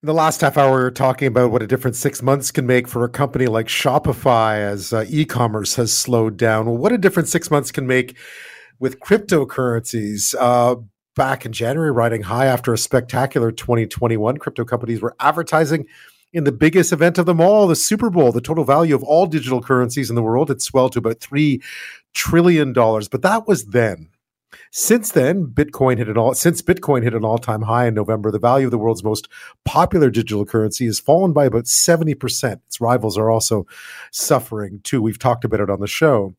The 0.00 0.14
last 0.14 0.42
half 0.42 0.56
hour, 0.56 0.78
we 0.78 0.84
are 0.84 0.90
talking 0.92 1.26
about 1.26 1.50
what 1.50 1.60
a 1.60 1.66
different 1.66 1.96
six 1.96 2.22
months 2.22 2.52
can 2.52 2.66
make 2.66 2.86
for 2.86 3.02
a 3.02 3.08
company 3.08 3.46
like 3.46 3.66
Shopify 3.66 4.58
as 4.58 4.92
uh, 4.92 5.04
e 5.08 5.24
commerce 5.24 5.74
has 5.74 5.92
slowed 5.92 6.36
down. 6.36 6.66
Well, 6.66 6.76
what 6.76 6.92
a 6.92 6.98
different 6.98 7.28
six 7.28 7.50
months 7.50 7.72
can 7.72 7.84
make 7.84 8.16
with 8.78 9.00
cryptocurrencies. 9.00 10.36
Uh, 10.38 10.76
back 11.16 11.44
in 11.44 11.52
January, 11.52 11.90
riding 11.90 12.22
high 12.22 12.46
after 12.46 12.72
a 12.72 12.78
spectacular 12.78 13.50
2021, 13.50 14.36
crypto 14.36 14.64
companies 14.64 15.02
were 15.02 15.16
advertising 15.18 15.84
in 16.32 16.44
the 16.44 16.52
biggest 16.52 16.92
event 16.92 17.18
of 17.18 17.26
them 17.26 17.40
all, 17.40 17.66
the 17.66 17.74
Super 17.74 18.08
Bowl. 18.08 18.30
The 18.30 18.40
total 18.40 18.62
value 18.62 18.94
of 18.94 19.02
all 19.02 19.26
digital 19.26 19.60
currencies 19.60 20.10
in 20.10 20.14
the 20.14 20.22
world 20.22 20.48
had 20.48 20.62
swelled 20.62 20.92
to 20.92 21.00
about 21.00 21.18
$3 21.18 21.60
trillion. 22.14 22.72
But 22.72 23.22
that 23.22 23.48
was 23.48 23.64
then. 23.64 24.10
Since 24.70 25.12
then, 25.12 25.46
Bitcoin 25.46 25.98
hit 25.98 26.08
an 26.08 26.16
all 26.16 26.34
since 26.34 26.62
Bitcoin 26.62 27.02
hit 27.02 27.14
an 27.14 27.24
all-time 27.24 27.62
high 27.62 27.86
in 27.86 27.94
November, 27.94 28.30
the 28.30 28.38
value 28.38 28.66
of 28.66 28.70
the 28.70 28.78
world's 28.78 29.04
most 29.04 29.28
popular 29.64 30.10
digital 30.10 30.44
currency 30.44 30.86
has 30.86 31.00
fallen 31.00 31.32
by 31.32 31.46
about 31.46 31.64
70%. 31.64 32.60
Its 32.66 32.80
rivals 32.80 33.18
are 33.18 33.30
also 33.30 33.66
suffering 34.10 34.80
too. 34.84 35.02
We've 35.02 35.18
talked 35.18 35.44
about 35.44 35.60
it 35.60 35.70
on 35.70 35.80
the 35.80 35.86
show. 35.86 36.34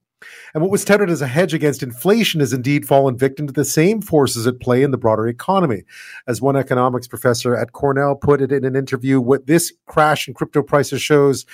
And 0.54 0.62
what 0.62 0.72
was 0.72 0.84
touted 0.84 1.10
as 1.10 1.22
a 1.22 1.28
hedge 1.28 1.54
against 1.54 1.84
inflation 1.84 2.40
has 2.42 2.52
indeed 2.52 2.86
fallen 2.86 3.18
victim 3.18 3.48
to 3.48 3.54
the 3.54 3.64
same 3.64 4.02
forces 4.02 4.46
at 4.48 4.60
play 4.60 4.84
in 4.84 4.92
the 4.92 4.98
broader 4.98 5.28
economy. 5.28 5.84
As 6.28 6.42
one 6.42 6.58
economics 6.58 7.08
professor 7.08 7.56
at 7.56 7.72
Cornell 7.72 8.16
put 8.16 8.42
it 8.42 8.52
in 8.52 8.66
an 8.66 8.76
interview, 8.76 9.22
what 9.22 9.48
this 9.48 9.72
crash 9.86 10.28
in 10.28 10.34
crypto 10.34 10.62
prices 10.62 11.02
shows 11.02 11.46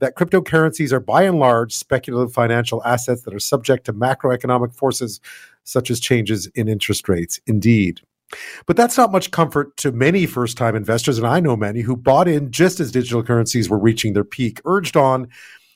that 0.00 0.16
cryptocurrencies 0.16 0.92
are 0.92 1.00
by 1.00 1.22
and 1.22 1.38
large 1.38 1.74
speculative 1.74 2.32
financial 2.32 2.82
assets 2.84 3.22
that 3.22 3.34
are 3.34 3.40
subject 3.40 3.86
to 3.86 3.92
macroeconomic 3.92 4.74
forces 4.74 5.20
such 5.64 5.90
as 5.90 6.00
changes 6.00 6.46
in 6.48 6.68
interest 6.68 7.08
rates. 7.08 7.40
Indeed. 7.46 8.00
But 8.66 8.76
that's 8.76 8.96
not 8.96 9.12
much 9.12 9.30
comfort 9.30 9.76
to 9.78 9.92
many 9.92 10.26
first 10.26 10.56
time 10.56 10.76
investors, 10.76 11.18
and 11.18 11.26
I 11.26 11.40
know 11.40 11.56
many 11.56 11.80
who 11.80 11.96
bought 11.96 12.28
in 12.28 12.50
just 12.50 12.80
as 12.80 12.92
digital 12.92 13.22
currencies 13.22 13.68
were 13.68 13.78
reaching 13.78 14.12
their 14.12 14.24
peak, 14.24 14.60
urged 14.64 14.96
on 14.96 15.28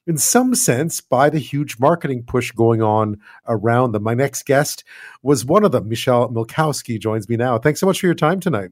in 0.07 0.19
some 0.19 0.55
sense 0.55 1.01
by 1.01 1.31
the 1.31 1.39
huge 1.39 1.79
marketing 1.79 2.23
push 2.27 2.53
going 2.53 2.83
on 2.83 3.19
around 3.49 3.93
them. 3.93 4.03
My 4.03 4.15
next 4.15 4.45
guest 4.45 4.85
was 5.23 5.45
one 5.45 5.65
of 5.65 5.73
them. 5.73 5.89
Michelle 5.89 6.29
Milkowski 6.29 7.01
joins 7.01 7.29
me 7.29 7.37
now. 7.37 7.59
Thanks 7.59 7.81
so 7.81 7.87
much 7.87 8.01
for 8.01 8.07
your 8.07 8.15
time 8.15 8.39
tonight. 8.39 8.71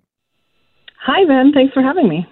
Hi, 1.00 1.24
Ben. 1.24 1.52
Thanks 1.52 1.74
for 1.74 1.82
having 1.82 2.08
me. 2.08 2.26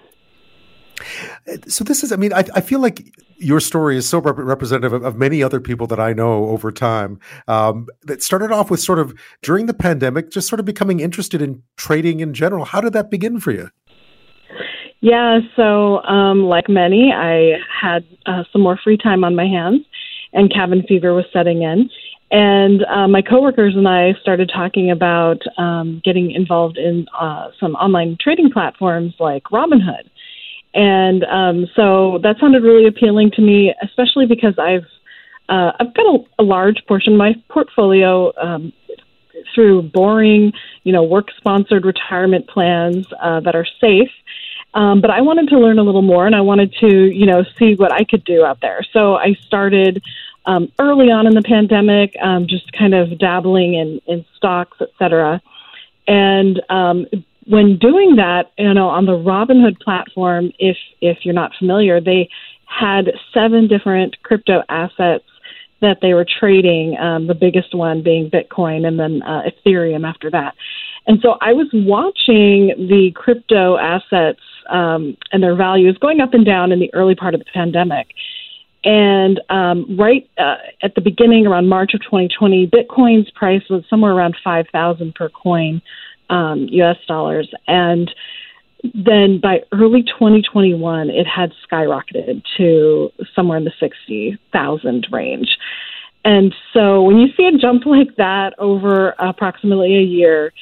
So 1.67 1.83
this 1.83 2.03
is, 2.03 2.11
I 2.11 2.15
mean, 2.15 2.33
I, 2.33 2.43
I 2.55 2.61
feel 2.61 2.79
like 2.79 3.13
your 3.37 3.59
story 3.59 3.97
is 3.97 4.07
so 4.07 4.19
rep- 4.19 4.37
representative 4.37 4.93
of, 4.93 5.03
of, 5.03 5.15
many 5.17 5.41
other 5.41 5.59
people 5.59 5.87
that 5.87 5.99
I 5.99 6.13
know 6.13 6.45
over 6.45 6.71
time. 6.71 7.19
Um, 7.47 7.87
that 8.03 8.21
started 8.21 8.51
off 8.51 8.69
with 8.69 8.79
sort 8.79 8.99
of 8.99 9.13
during 9.41 9.65
the 9.65 9.73
pandemic, 9.73 10.31
just 10.31 10.47
sort 10.47 10.59
of 10.59 10.65
becoming 10.65 10.99
interested 10.99 11.41
in 11.41 11.63
trading 11.77 12.19
in 12.19 12.33
general. 12.33 12.65
How 12.65 12.81
did 12.81 12.93
that 12.93 13.09
begin 13.09 13.39
for 13.39 13.51
you? 13.51 13.69
Yeah, 15.01 15.39
so 15.55 16.03
um, 16.03 16.43
like 16.43 16.69
many, 16.69 17.11
I 17.11 17.57
had 17.81 18.05
uh, 18.27 18.43
some 18.51 18.61
more 18.61 18.79
free 18.83 18.97
time 18.97 19.23
on 19.23 19.35
my 19.35 19.47
hands, 19.47 19.81
and 20.31 20.53
cabin 20.53 20.83
fever 20.87 21.13
was 21.13 21.25
setting 21.33 21.63
in. 21.63 21.89
And 22.29 22.85
uh, 22.85 23.07
my 23.09 23.21
coworkers 23.21 23.75
and 23.75 23.87
I 23.89 24.13
started 24.21 24.49
talking 24.53 24.89
about 24.89 25.41
um, 25.57 26.01
getting 26.05 26.31
involved 26.31 26.77
in 26.77 27.05
uh, 27.19 27.49
some 27.59 27.73
online 27.75 28.15
trading 28.21 28.49
platforms 28.51 29.13
like 29.19 29.43
Robinhood. 29.51 30.09
And 30.73 31.23
um, 31.25 31.67
so 31.75 32.19
that 32.23 32.37
sounded 32.39 32.63
really 32.63 32.87
appealing 32.87 33.31
to 33.31 33.41
me, 33.41 33.73
especially 33.83 34.25
because 34.25 34.57
I've 34.57 34.85
uh, 35.49 35.71
I've 35.79 35.93
got 35.93 36.05
a, 36.05 36.25
a 36.39 36.43
large 36.43 36.81
portion 36.87 37.13
of 37.13 37.19
my 37.19 37.35
portfolio 37.49 38.31
um, 38.41 38.71
through 39.53 39.81
boring, 39.81 40.53
you 40.83 40.93
know, 40.93 41.03
work 41.03 41.27
sponsored 41.35 41.83
retirement 41.83 42.47
plans 42.47 43.05
uh, 43.21 43.41
that 43.41 43.55
are 43.55 43.67
safe. 43.81 44.09
Um, 44.73 45.01
but 45.01 45.11
I 45.11 45.19
wanted 45.19 45.49
to 45.49 45.59
learn 45.59 45.77
a 45.79 45.83
little 45.83 46.01
more, 46.01 46.25
and 46.25 46.35
I 46.35 46.41
wanted 46.41 46.73
to, 46.79 46.89
you 47.13 47.25
know, 47.25 47.43
see 47.59 47.75
what 47.75 47.91
I 47.91 48.05
could 48.05 48.23
do 48.23 48.45
out 48.45 48.61
there. 48.61 48.81
So 48.93 49.15
I 49.15 49.33
started 49.45 50.01
um, 50.45 50.71
early 50.79 51.11
on 51.11 51.27
in 51.27 51.33
the 51.33 51.41
pandemic, 51.41 52.15
um, 52.21 52.47
just 52.47 52.71
kind 52.71 52.93
of 52.93 53.19
dabbling 53.19 53.73
in, 53.73 53.99
in 54.07 54.25
stocks, 54.37 54.77
et 54.79 54.87
cetera. 54.97 55.41
And 56.07 56.61
um, 56.69 57.05
when 57.51 57.77
doing 57.77 58.15
that, 58.15 58.53
you 58.57 58.73
know, 58.73 58.87
on 58.87 59.05
the 59.05 59.11
Robinhood 59.11 59.77
platform, 59.81 60.53
if 60.57 60.77
if 61.01 61.17
you're 61.23 61.33
not 61.33 61.51
familiar, 61.59 61.99
they 61.99 62.29
had 62.65 63.11
seven 63.33 63.67
different 63.67 64.15
crypto 64.23 64.63
assets 64.69 65.25
that 65.81 65.97
they 66.01 66.13
were 66.13 66.25
trading. 66.25 66.97
Um, 66.97 67.27
the 67.27 67.35
biggest 67.35 67.75
one 67.75 68.03
being 68.03 68.29
Bitcoin, 68.29 68.87
and 68.87 68.97
then 68.97 69.21
uh, 69.23 69.41
Ethereum 69.51 70.07
after 70.07 70.31
that. 70.31 70.55
And 71.07 71.19
so 71.21 71.35
I 71.41 71.51
was 71.51 71.67
watching 71.73 72.87
the 72.87 73.11
crypto 73.15 73.77
assets 73.77 74.39
um, 74.69 75.17
and 75.33 75.43
their 75.43 75.55
values 75.55 75.97
going 75.99 76.21
up 76.21 76.33
and 76.33 76.45
down 76.45 76.71
in 76.71 76.79
the 76.79 76.93
early 76.93 77.15
part 77.15 77.33
of 77.33 77.41
the 77.41 77.51
pandemic. 77.53 78.07
And 78.85 79.41
um, 79.49 79.97
right 79.99 80.27
uh, 80.37 80.55
at 80.81 80.95
the 80.95 81.01
beginning, 81.01 81.47
around 81.47 81.67
March 81.67 81.93
of 81.95 82.01
2020, 82.01 82.67
Bitcoin's 82.67 83.29
price 83.31 83.63
was 83.69 83.83
somewhere 83.89 84.13
around 84.13 84.37
5,000 84.41 85.13
per 85.13 85.27
coin 85.27 85.81
um, 86.31 86.67
US 86.69 86.97
dollars. 87.07 87.53
And 87.67 88.09
then 88.95 89.39
by 89.39 89.61
early 89.71 90.01
2021, 90.01 91.09
it 91.11 91.27
had 91.27 91.53
skyrocketed 91.69 92.41
to 92.57 93.11
somewhere 93.35 93.57
in 93.57 93.65
the 93.65 93.73
60,000 93.79 95.07
range. 95.11 95.57
And 96.23 96.55
so 96.73 97.03
when 97.03 97.17
you 97.17 97.27
see 97.35 97.45
a 97.45 97.57
jump 97.57 97.85
like 97.85 98.15
that 98.17 98.53
over 98.57 99.13
approximately 99.19 99.97
a 99.97 100.01
year, 100.01 100.53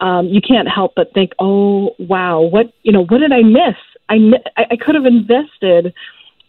um, 0.00 0.28
you 0.28 0.40
can't 0.40 0.68
help 0.68 0.94
but 0.96 1.12
think, 1.12 1.32
oh, 1.38 1.94
wow, 1.98 2.40
what, 2.40 2.72
you 2.82 2.92
know, 2.92 3.04
what 3.04 3.18
did 3.18 3.32
I 3.32 3.42
miss? 3.42 3.76
I, 4.08 4.16
I 4.56 4.76
could 4.76 4.94
have 4.94 5.06
invested 5.06 5.92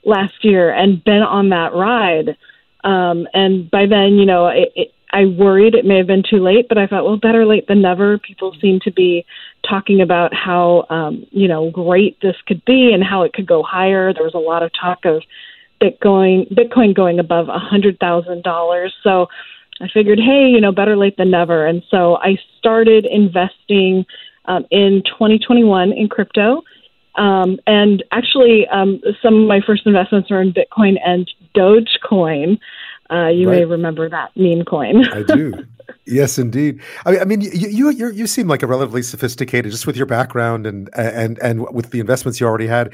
last 0.06 0.44
year 0.44 0.72
and 0.72 1.04
been 1.04 1.24
on 1.24 1.50
that 1.50 1.74
ride. 1.74 2.38
Um, 2.84 3.28
and 3.34 3.70
by 3.70 3.86
then, 3.86 4.14
you 4.14 4.26
know, 4.26 4.48
it, 4.48 4.72
it, 4.76 4.94
I 5.12 5.26
worried 5.26 5.76
it 5.76 5.86
may 5.86 5.98
have 5.98 6.08
been 6.08 6.24
too 6.28 6.38
late, 6.38 6.68
but 6.70 6.78
I 6.78 6.86
thought, 6.88 7.04
well, 7.04 7.18
better 7.18 7.46
late 7.46 7.68
than 7.68 7.82
never. 7.82 8.18
People 8.20 8.56
seem 8.62 8.80
to 8.82 8.92
be 8.92 9.26
talking 9.68 10.02
about 10.02 10.34
how 10.34 10.86
um, 10.90 11.26
you 11.32 11.48
know 11.48 11.72
great 11.72 12.20
this 12.22 12.36
could 12.48 12.64
be 12.66 12.92
and 12.94 13.04
how 13.04 13.24
it 13.24 13.34
could 13.34 13.48
go 13.48 13.64
higher. 13.64 14.14
There 14.14 14.24
was 14.24 14.36
a 14.36 14.38
lot 14.38 14.64
of 14.64 14.72
talk 14.80 15.06
of 15.06 15.24
Bitcoin 15.82 16.52
Bitcoin 16.54 16.96
going 16.96 17.20
above 17.20 17.50
a 17.50 17.60
hundred 17.60 18.00
thousand 18.00 18.44
dollars. 18.44 18.94
So 19.04 19.28
I 19.82 19.88
figured, 19.88 20.20
hey, 20.20 20.50
you 20.50 20.60
know, 20.60 20.72
better 20.72 20.98
late 20.98 21.18
than 21.18 21.32
never. 21.32 21.66
And 21.66 21.84
so 21.90 22.18
I 22.18 22.38
started 22.58 23.06
investing 23.06 24.06
um, 24.46 24.66
in 24.72 25.04
2021 25.06 25.94
in 25.94 26.10
crypto. 26.10 26.64
Um, 27.16 27.60
and 27.66 28.04
actually, 28.12 28.68
um, 28.68 29.02
some 29.22 29.42
of 29.42 29.48
my 29.48 29.62
first 29.66 29.86
investments 29.86 30.30
were 30.30 30.42
in 30.42 30.54
Bitcoin 30.54 30.98
and 31.04 31.30
Dogecoin. 31.56 32.60
Uh, 33.12 33.28
you 33.28 33.50
right. 33.50 33.60
may 33.60 33.66
remember 33.66 34.10
that 34.10 34.32
meme 34.36 34.64
coin. 34.66 35.06
I 35.14 35.24
do. 35.24 35.54
Yes, 36.06 36.38
indeed. 36.38 36.82
I 37.06 37.12
mean, 37.12 37.22
I 37.22 37.26
mean, 37.26 37.42
you 37.42 37.50
you 37.52 37.90
you 37.90 38.12
you 38.12 38.28
seem 38.28 38.48
like 38.48 38.64
a 38.64 38.68
relatively 38.68 39.02
sophisticated, 39.02 39.72
just 39.72 39.88
with 39.88 39.98
your 39.98 40.06
background 40.06 40.68
and 40.68 40.90
and 40.96 41.40
and 41.40 41.68
with 41.74 41.92
the 41.92 42.00
investments 42.00 42.40
you 42.40 42.48
already 42.48 42.68
had. 42.68 42.94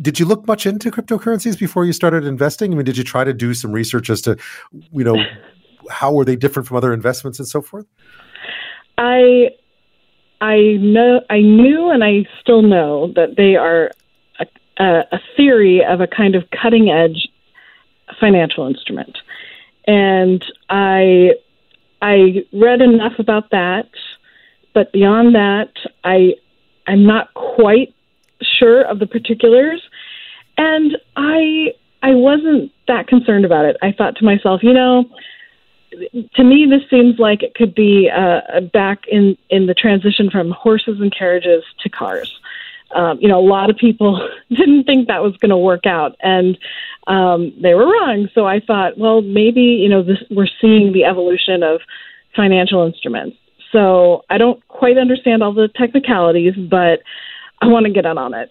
Did 0.00 0.20
you 0.20 0.26
look 0.26 0.46
much 0.46 0.66
into 0.66 0.90
cryptocurrencies 0.90 1.58
before 1.58 1.84
you 1.84 1.92
started 1.92 2.24
investing? 2.24 2.72
I 2.72 2.76
mean, 2.76 2.84
did 2.84 2.98
you 2.98 3.04
try 3.04 3.24
to 3.24 3.32
do 3.32 3.54
some 3.54 3.72
research 3.72 4.10
as 4.10 4.20
to, 4.22 4.36
you 4.92 5.04
know, 5.04 5.16
how 5.88 6.12
were 6.12 6.24
they 6.24 6.36
different 6.36 6.68
from 6.68 6.76
other 6.76 6.92
investments 6.92 7.38
and 7.38 7.48
so 7.48 7.62
forth? 7.62 7.86
I 8.98 9.50
I 10.40 10.76
know 10.80 11.20
I 11.30 11.40
knew 11.40 11.90
and 11.90 12.04
I 12.04 12.26
still 12.40 12.62
know 12.62 13.12
that 13.14 13.36
they 13.36 13.56
are 13.56 13.90
a, 14.78 15.02
a 15.12 15.18
theory 15.36 15.82
of 15.84 16.00
a 16.00 16.06
kind 16.06 16.34
of 16.34 16.44
cutting 16.50 16.90
edge 16.90 17.28
financial 18.20 18.66
instrument 18.66 19.18
and 19.86 20.44
I 20.68 21.32
I 22.02 22.44
read 22.52 22.80
enough 22.80 23.18
about 23.18 23.50
that, 23.50 23.88
but 24.74 24.92
beyond 24.92 25.34
that, 25.34 25.72
I 26.04 26.34
I'm 26.86 27.06
not 27.06 27.32
quite 27.34 27.94
sure 28.42 28.82
of 28.82 28.98
the 28.98 29.06
particulars, 29.06 29.82
and 30.56 30.96
I 31.16 31.72
I 32.02 32.14
wasn't 32.14 32.72
that 32.88 33.06
concerned 33.06 33.44
about 33.44 33.64
it. 33.64 33.76
I 33.82 33.92
thought 33.92 34.16
to 34.16 34.24
myself, 34.24 34.62
you 34.62 34.72
know, 34.72 35.04
to 36.34 36.44
me 36.44 36.66
this 36.66 36.88
seems 36.90 37.18
like 37.18 37.42
it 37.42 37.54
could 37.54 37.74
be 37.74 38.10
uh, 38.10 38.60
back 38.72 39.04
in 39.08 39.36
in 39.50 39.66
the 39.66 39.74
transition 39.74 40.30
from 40.30 40.50
horses 40.50 41.00
and 41.00 41.14
carriages 41.16 41.64
to 41.80 41.88
cars. 41.88 42.38
Um, 42.94 43.18
you 43.20 43.28
know, 43.28 43.40
a 43.40 43.48
lot 43.48 43.70
of 43.70 43.76
people 43.76 44.28
didn't 44.50 44.84
think 44.84 45.08
that 45.08 45.22
was 45.22 45.36
going 45.38 45.50
to 45.50 45.56
work 45.56 45.86
out, 45.86 46.16
and 46.20 46.58
um, 47.06 47.52
they 47.62 47.74
were 47.74 47.86
wrong. 47.86 48.28
So 48.34 48.46
I 48.46 48.60
thought, 48.60 48.98
well, 48.98 49.22
maybe 49.22 49.60
you 49.60 49.88
know, 49.88 50.02
this, 50.02 50.18
we're 50.30 50.48
seeing 50.60 50.92
the 50.92 51.04
evolution 51.04 51.62
of 51.62 51.80
financial 52.34 52.84
instruments. 52.86 53.36
So 53.72 54.22
I 54.30 54.38
don't 54.38 54.66
quite 54.68 54.98
understand 54.98 55.42
all 55.42 55.52
the 55.52 55.68
technicalities, 55.76 56.54
but 56.56 57.00
I 57.60 57.66
want 57.66 57.86
to 57.86 57.92
get 57.92 58.04
in 58.04 58.18
on 58.18 58.32
it. 58.34 58.50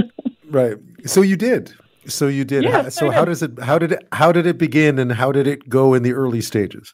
right. 0.50 0.76
So 1.06 1.22
you 1.22 1.36
did. 1.36 1.72
So 2.06 2.28
you 2.28 2.44
did. 2.44 2.64
Yeah, 2.64 2.88
so 2.90 3.10
how 3.10 3.24
does 3.24 3.42
it? 3.42 3.58
How 3.60 3.78
did 3.78 3.92
it? 3.92 4.06
How 4.12 4.30
did 4.30 4.46
it 4.46 4.58
begin, 4.58 4.98
and 4.98 5.12
how 5.12 5.32
did 5.32 5.46
it 5.46 5.68
go 5.68 5.94
in 5.94 6.02
the 6.02 6.12
early 6.12 6.42
stages? 6.42 6.92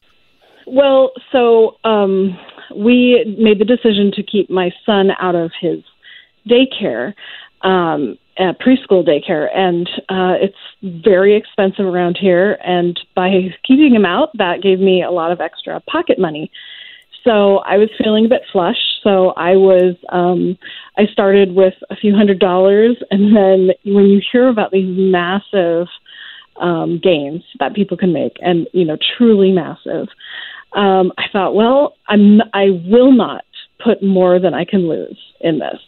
Well, 0.67 1.11
so 1.31 1.75
um, 1.83 2.37
we 2.75 3.35
made 3.37 3.59
the 3.59 3.65
decision 3.65 4.11
to 4.15 4.23
keep 4.23 4.49
my 4.49 4.71
son 4.85 5.09
out 5.19 5.35
of 5.35 5.51
his 5.59 5.83
daycare 6.47 7.13
um, 7.61 8.17
uh, 8.37 8.53
preschool 8.53 9.05
daycare, 9.07 9.49
and 9.55 9.89
uh, 10.09 10.35
it's 10.39 10.57
very 11.03 11.35
expensive 11.35 11.85
around 11.85 12.17
here. 12.17 12.57
And 12.63 12.99
by 13.15 13.53
keeping 13.63 13.93
him 13.93 14.05
out, 14.05 14.29
that 14.37 14.61
gave 14.61 14.79
me 14.79 15.03
a 15.03 15.11
lot 15.11 15.31
of 15.31 15.41
extra 15.41 15.79
pocket 15.81 16.17
money. 16.19 16.51
So 17.23 17.57
I 17.59 17.77
was 17.77 17.89
feeling 18.03 18.25
a 18.25 18.29
bit 18.29 18.43
flush. 18.51 18.79
So 19.03 19.31
I 19.31 19.55
was, 19.55 19.95
um, 20.09 20.57
I 20.97 21.05
started 21.07 21.53
with 21.53 21.75
a 21.89 21.95
few 21.95 22.15
hundred 22.15 22.39
dollars, 22.39 22.97
and 23.11 23.35
then 23.35 23.71
when 23.85 24.05
you 24.05 24.21
hear 24.31 24.47
about 24.47 24.71
these 24.71 24.87
massive 24.87 25.87
um, 26.57 26.99
gains 26.99 27.43
that 27.59 27.75
people 27.75 27.97
can 27.97 28.13
make, 28.13 28.37
and 28.41 28.67
you 28.73 28.85
know, 28.85 28.97
truly 29.17 29.51
massive, 29.51 30.07
um, 30.73 31.11
I 31.17 31.25
thought, 31.31 31.53
well, 31.55 31.95
I'm, 32.07 32.41
I 32.53 32.81
will 32.85 33.11
not 33.11 33.43
put 33.83 34.03
more 34.03 34.39
than 34.39 34.53
I 34.53 34.65
can 34.65 34.87
lose 34.87 35.17
in 35.41 35.59
this 35.59 35.79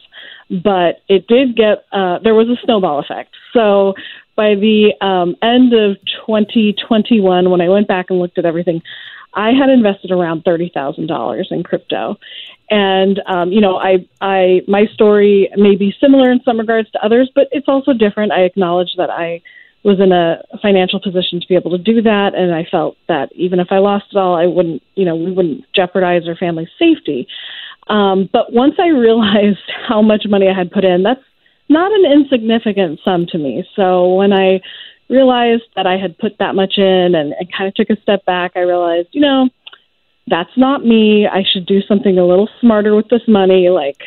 but 0.50 1.02
it 1.08 1.28
did 1.28 1.56
get 1.56 1.86
uh, 1.92 2.20
there 2.24 2.34
was 2.34 2.48
a 2.50 2.58
snowball 2.64 3.00
effect. 3.00 3.34
So 3.54 3.94
by 4.36 4.56
the 4.56 4.94
um, 5.02 5.36
end 5.42 5.74
of 5.74 5.98
2021, 6.26 7.50
when 7.50 7.62
I 7.62 7.70
went 7.70 7.88
back 7.88 8.08
and 8.10 8.20
looked 8.20 8.38
at 8.38 8.46
everything, 8.46 8.82
I 9.34 9.52
had 9.52 9.70
invested 9.70 10.12
around 10.12 10.44
thirty 10.44 10.72
thousand 10.74 11.08
dollars 11.08 11.48
in 11.50 11.64
crypto, 11.64 12.18
and 12.70 13.20
um, 13.26 13.52
you 13.52 13.62
know, 13.62 13.78
I, 13.78 14.08
I, 14.22 14.62
my 14.68 14.86
story 14.94 15.50
may 15.56 15.76
be 15.76 15.96
similar 16.00 16.32
in 16.32 16.42
some 16.46 16.60
regards 16.60 16.92
to 16.92 17.04
others, 17.04 17.32
but 17.34 17.48
it's 17.52 17.68
also 17.68 17.94
different. 17.94 18.32
I 18.32 18.42
acknowledge 18.42 18.92
that 18.98 19.10
I 19.10 19.42
was 19.84 20.00
in 20.00 20.12
a 20.14 20.42
financial 20.62 21.00
position 21.02 21.42
to 21.42 21.48
be 21.48 21.56
able 21.56 21.72
to 21.72 21.78
do 21.78 22.02
that, 22.04 22.36
and 22.36 22.54
I 22.56 22.66
felt 22.70 22.96
that 23.08 23.32
even 23.34 23.60
if 23.60 23.68
I 23.72 23.80
lost 23.80 24.06
it 24.12 24.18
all, 24.18 24.34
I 24.36 24.46
wouldn't, 24.46 24.82
you 24.96 25.04
know, 25.04 25.16
we 25.16 25.32
wouldn't 25.32 25.66
jeopardize 25.76 26.24
our 26.28 26.36
family's 26.36 26.70
safety. 26.80 27.28
Um, 27.88 28.30
but 28.32 28.54
once 28.54 28.76
I 28.80 28.88
realized 28.88 29.60
how 29.88 30.02
much 30.02 30.26
money 30.28 30.48
I 30.48 30.58
had 30.58 30.72
put 30.72 30.84
in, 30.84 31.04
that's 31.04 31.22
not 31.70 31.92
an 31.92 32.06
insignificant 32.12 33.00
sum 33.04 33.26
to 33.28 33.38
me. 33.38 33.64
So 33.76 34.14
when 34.14 34.34
I 34.34 34.62
realized 35.10 35.64
that 35.76 35.88
I 35.88 35.98
had 35.98 36.18
put 36.18 36.38
that 36.40 36.56
much 36.56 36.78
in 36.78 37.16
and, 37.16 37.34
and 37.34 37.52
kind 37.56 37.68
of 37.68 37.74
took 37.76 37.90
a 37.90 38.02
step 38.02 38.26
back, 38.26 38.52
I 38.56 38.62
realized, 38.62 39.10
you 39.12 39.22
know, 39.22 39.50
that's 40.28 40.56
not 40.58 40.86
me. 40.86 41.28
I 41.28 41.44
should 41.44 41.66
do 41.66 41.82
something 41.82 42.18
a 42.18 42.26
little 42.26 42.50
smarter 42.62 42.96
with 42.96 43.10
this 43.10 43.28
money, 43.28 43.70
like 43.70 44.00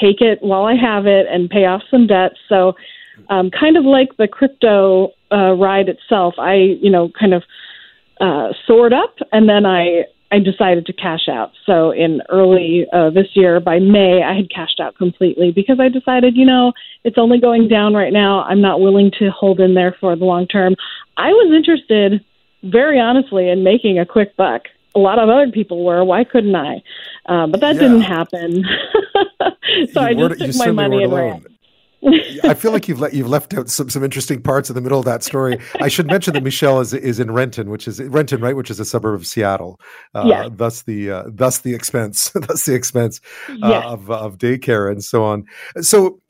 take 0.00 0.20
it 0.20 0.38
while 0.42 0.64
I 0.64 0.74
have 0.74 1.06
it 1.06 1.26
and 1.30 1.48
pay 1.48 1.64
off 1.64 1.82
some 1.90 2.06
debt. 2.06 2.32
So, 2.48 2.74
um, 3.30 3.50
kind 3.50 3.78
of 3.78 3.84
like 3.84 4.16
the 4.18 4.28
crypto 4.28 5.12
uh, 5.32 5.52
ride 5.52 5.88
itself, 5.88 6.34
I, 6.38 6.54
you 6.54 6.90
know, 6.90 7.10
kind 7.18 7.32
of 7.32 7.42
uh, 8.20 8.52
soared 8.66 8.92
up 8.92 9.16
and 9.32 9.48
then 9.48 9.64
I 9.64 10.04
I 10.32 10.40
decided 10.40 10.86
to 10.86 10.92
cash 10.92 11.28
out. 11.28 11.52
So 11.66 11.92
in 11.92 12.20
early 12.28 12.86
uh, 12.92 13.10
this 13.10 13.28
year, 13.34 13.60
by 13.60 13.78
May, 13.78 14.22
I 14.22 14.34
had 14.34 14.50
cashed 14.50 14.80
out 14.80 14.96
completely 14.96 15.52
because 15.52 15.78
I 15.78 15.88
decided, 15.88 16.36
you 16.36 16.44
know, 16.44 16.72
it's 17.04 17.18
only 17.18 17.38
going 17.38 17.68
down 17.68 17.94
right 17.94 18.12
now. 18.12 18.42
I'm 18.42 18.60
not 18.60 18.80
willing 18.80 19.12
to 19.18 19.30
hold 19.30 19.60
in 19.60 19.74
there 19.74 19.96
for 20.00 20.16
the 20.16 20.24
long 20.24 20.46
term. 20.48 20.74
I 21.16 21.30
was 21.30 21.54
interested, 21.54 22.24
very 22.64 22.98
honestly, 22.98 23.48
in 23.48 23.62
making 23.62 23.98
a 23.98 24.06
quick 24.06 24.36
buck. 24.36 24.62
A 24.96 24.98
lot 24.98 25.18
of 25.18 25.28
other 25.28 25.50
people 25.52 25.84
were. 25.84 26.04
Why 26.04 26.24
couldn't 26.24 26.56
I? 26.56 26.82
Uh, 27.26 27.46
but 27.46 27.60
that 27.60 27.76
yeah. 27.76 27.82
didn't 27.82 28.00
happen. 28.00 28.64
so 29.92 30.06
you 30.08 30.26
I 30.26 30.28
just 30.28 30.40
took 30.40 30.66
my 30.66 30.72
money 30.72 31.04
and 31.04 31.12
ran. 31.12 31.44
I 32.44 32.54
feel 32.54 32.72
like 32.72 32.88
you've 32.88 33.00
le- 33.00 33.10
you've 33.10 33.28
left 33.28 33.54
out 33.54 33.68
some, 33.68 33.90
some 33.90 34.04
interesting 34.04 34.40
parts 34.40 34.70
in 34.70 34.74
the 34.74 34.80
middle 34.80 34.98
of 34.98 35.04
that 35.06 35.22
story. 35.22 35.58
I 35.80 35.88
should 35.88 36.06
mention 36.06 36.34
that 36.34 36.42
Michelle 36.42 36.80
is 36.80 36.94
is 36.94 37.18
in 37.18 37.32
Renton, 37.32 37.70
which 37.70 37.88
is 37.88 38.00
Renton, 38.00 38.40
right, 38.40 38.54
which 38.54 38.70
is 38.70 38.78
a 38.78 38.84
suburb 38.84 39.14
of 39.14 39.26
Seattle. 39.26 39.80
Uh, 40.14 40.24
yes. 40.26 40.50
Thus 40.54 40.82
the 40.82 41.10
uh, 41.10 41.24
thus 41.26 41.58
the 41.58 41.74
expense, 41.74 42.30
thus 42.34 42.64
the 42.64 42.74
expense 42.74 43.20
uh, 43.48 43.68
yes. 43.68 43.84
of 43.86 44.10
of 44.10 44.38
daycare 44.38 44.90
and 44.90 45.02
so 45.02 45.24
on. 45.24 45.44
So 45.80 46.20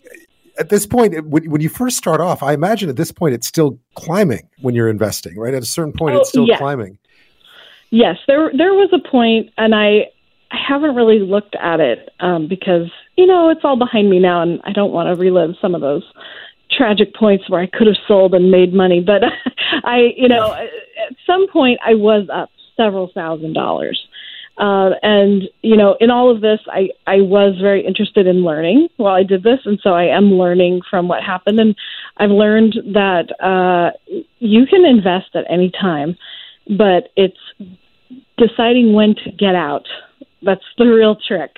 at 0.59 0.71
this 0.71 0.87
point, 0.87 1.27
when, 1.27 1.51
when 1.51 1.61
you 1.61 1.69
first 1.69 1.97
start 1.97 2.21
off, 2.21 2.43
I 2.43 2.55
imagine 2.55 2.89
at 2.89 2.97
this 2.97 3.13
point 3.13 3.35
it's 3.35 3.47
still 3.47 3.79
climbing 3.95 4.49
when 4.61 4.75
you're 4.75 4.89
investing, 4.89 5.39
right? 5.39 5.55
At 5.55 5.63
a 5.63 5.67
certain 5.67 5.93
point, 5.93 6.17
oh, 6.17 6.21
it's 6.21 6.31
still 6.31 6.47
yes. 6.47 6.59
climbing. 6.59 6.99
Yes, 7.91 8.17
there 8.27 8.51
there 8.57 8.75
was 8.75 8.91
a 8.93 9.09
point, 9.09 9.51
and 9.59 9.75
I 9.75 10.07
I 10.57 10.73
haven't 10.73 10.95
really 10.95 11.19
looked 11.19 11.55
at 11.57 11.81
it 11.81 12.09
um, 12.21 12.49
because 12.49 12.91
you 13.17 13.27
know 13.27 13.51
it's 13.51 13.61
all 13.63 13.77
behind 13.77 14.09
me 14.09 14.19
now, 14.19 14.41
and 14.41 14.61
I 14.65 14.73
don't 14.73 14.93
want 14.93 15.15
to 15.15 15.21
relive 15.21 15.55
some 15.61 15.75
of 15.75 15.83
those 15.83 16.05
tragic 16.71 17.15
points 17.15 17.49
where 17.49 17.61
I 17.61 17.67
could 17.67 17.87
have 17.87 17.97
sold 18.09 18.35
and 18.35 18.51
made 18.51 18.73
money. 18.73 19.01
But 19.01 19.23
I, 19.85 20.15
you 20.17 20.29
know, 20.29 20.55
at 20.55 21.17
some 21.27 21.47
point 21.49 21.79
I 21.85 21.95
was 21.95 22.29
up 22.33 22.51
several 22.77 23.11
thousand 23.13 23.53
dollars. 23.53 24.07
Uh, 24.59 24.93
and 25.03 25.43
you 25.61 25.77
know, 25.77 25.99
in 26.01 26.11
all 26.11 26.31
of 26.35 26.41
this, 26.41 26.61
I 26.69 26.89
I 27.07 27.21
was 27.21 27.59
very 27.61 27.85
interested 27.87 28.27
in 28.27 28.43
learning 28.43 28.89
while 28.97 29.15
I 29.15 29.23
did 29.25 29.43
this, 29.43 29.61
and 29.67 29.79
so 29.83 29.91
I 29.91 30.05
am 30.05 30.33
learning 30.33 30.81
from 30.89 31.07
what 31.07 31.23
happened. 31.23 31.61
And 31.61 31.77
I've 32.17 32.31
learned 32.31 32.77
that 32.95 33.29
uh, 33.45 33.91
you 34.39 34.65
can 34.65 34.87
invest 34.87 35.35
at 35.37 35.45
any 35.51 35.71
time, 35.71 36.17
but 36.67 37.13
it's 37.15 37.37
deciding 38.39 38.95
when 38.95 39.15
to 39.17 39.31
get 39.33 39.55
out 39.55 39.87
that's 40.43 40.65
the 40.77 40.85
real 40.85 41.17
trick. 41.17 41.57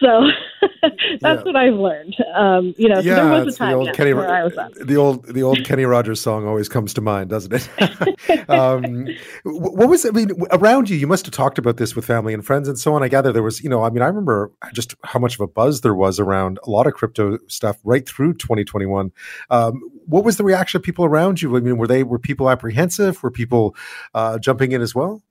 So 0.00 0.28
that's 0.82 0.94
yeah. 1.20 1.42
what 1.42 1.56
I've 1.56 1.74
learned. 1.74 2.16
Um, 2.34 2.74
you 2.78 2.88
know, 2.88 2.96
so 2.96 3.00
yeah, 3.02 3.14
there 3.16 3.44
was 3.44 3.54
a 3.54 3.58
time 3.58 3.70
the 3.70 3.76
old 3.76 3.92
Kenny, 3.92 4.14
where 4.14 4.30
I 4.30 4.42
was 4.42 4.56
up. 4.56 4.72
The 4.74 4.96
old 4.96 5.26
the 5.26 5.42
old 5.42 5.64
Kenny 5.64 5.84
Rogers 5.84 6.20
song 6.20 6.46
always 6.46 6.68
comes 6.68 6.94
to 6.94 7.00
mind, 7.00 7.30
doesn't 7.30 7.52
it? 7.52 8.48
um, 8.48 9.08
what 9.44 9.88
was 9.88 10.06
I 10.06 10.10
mean 10.10 10.30
around 10.50 10.88
you? 10.88 10.96
You 10.96 11.06
must 11.06 11.26
have 11.26 11.34
talked 11.34 11.58
about 11.58 11.76
this 11.76 11.94
with 11.94 12.04
family 12.04 12.32
and 12.32 12.44
friends 12.44 12.68
and 12.68 12.78
so 12.78 12.94
on. 12.94 13.02
I 13.02 13.08
gather 13.08 13.32
there 13.32 13.42
was, 13.42 13.62
you 13.62 13.68
know, 13.68 13.84
I 13.84 13.90
mean, 13.90 14.02
I 14.02 14.06
remember 14.06 14.50
just 14.72 14.94
how 15.04 15.18
much 15.18 15.34
of 15.34 15.40
a 15.40 15.46
buzz 15.46 15.82
there 15.82 15.94
was 15.94 16.18
around 16.18 16.58
a 16.66 16.70
lot 16.70 16.86
of 16.86 16.94
crypto 16.94 17.38
stuff 17.48 17.76
right 17.84 18.08
through 18.08 18.34
2021. 18.34 19.12
Um, 19.50 19.82
what 20.06 20.24
was 20.24 20.36
the 20.36 20.44
reaction 20.44 20.78
of 20.78 20.82
people 20.82 21.04
around 21.04 21.42
you? 21.42 21.56
I 21.56 21.60
mean, 21.60 21.76
were 21.76 21.86
they 21.86 22.02
were 22.02 22.18
people 22.18 22.48
apprehensive? 22.48 23.22
Were 23.22 23.30
people 23.30 23.76
uh, 24.14 24.38
jumping 24.38 24.72
in 24.72 24.80
as 24.80 24.94
well? 24.94 25.22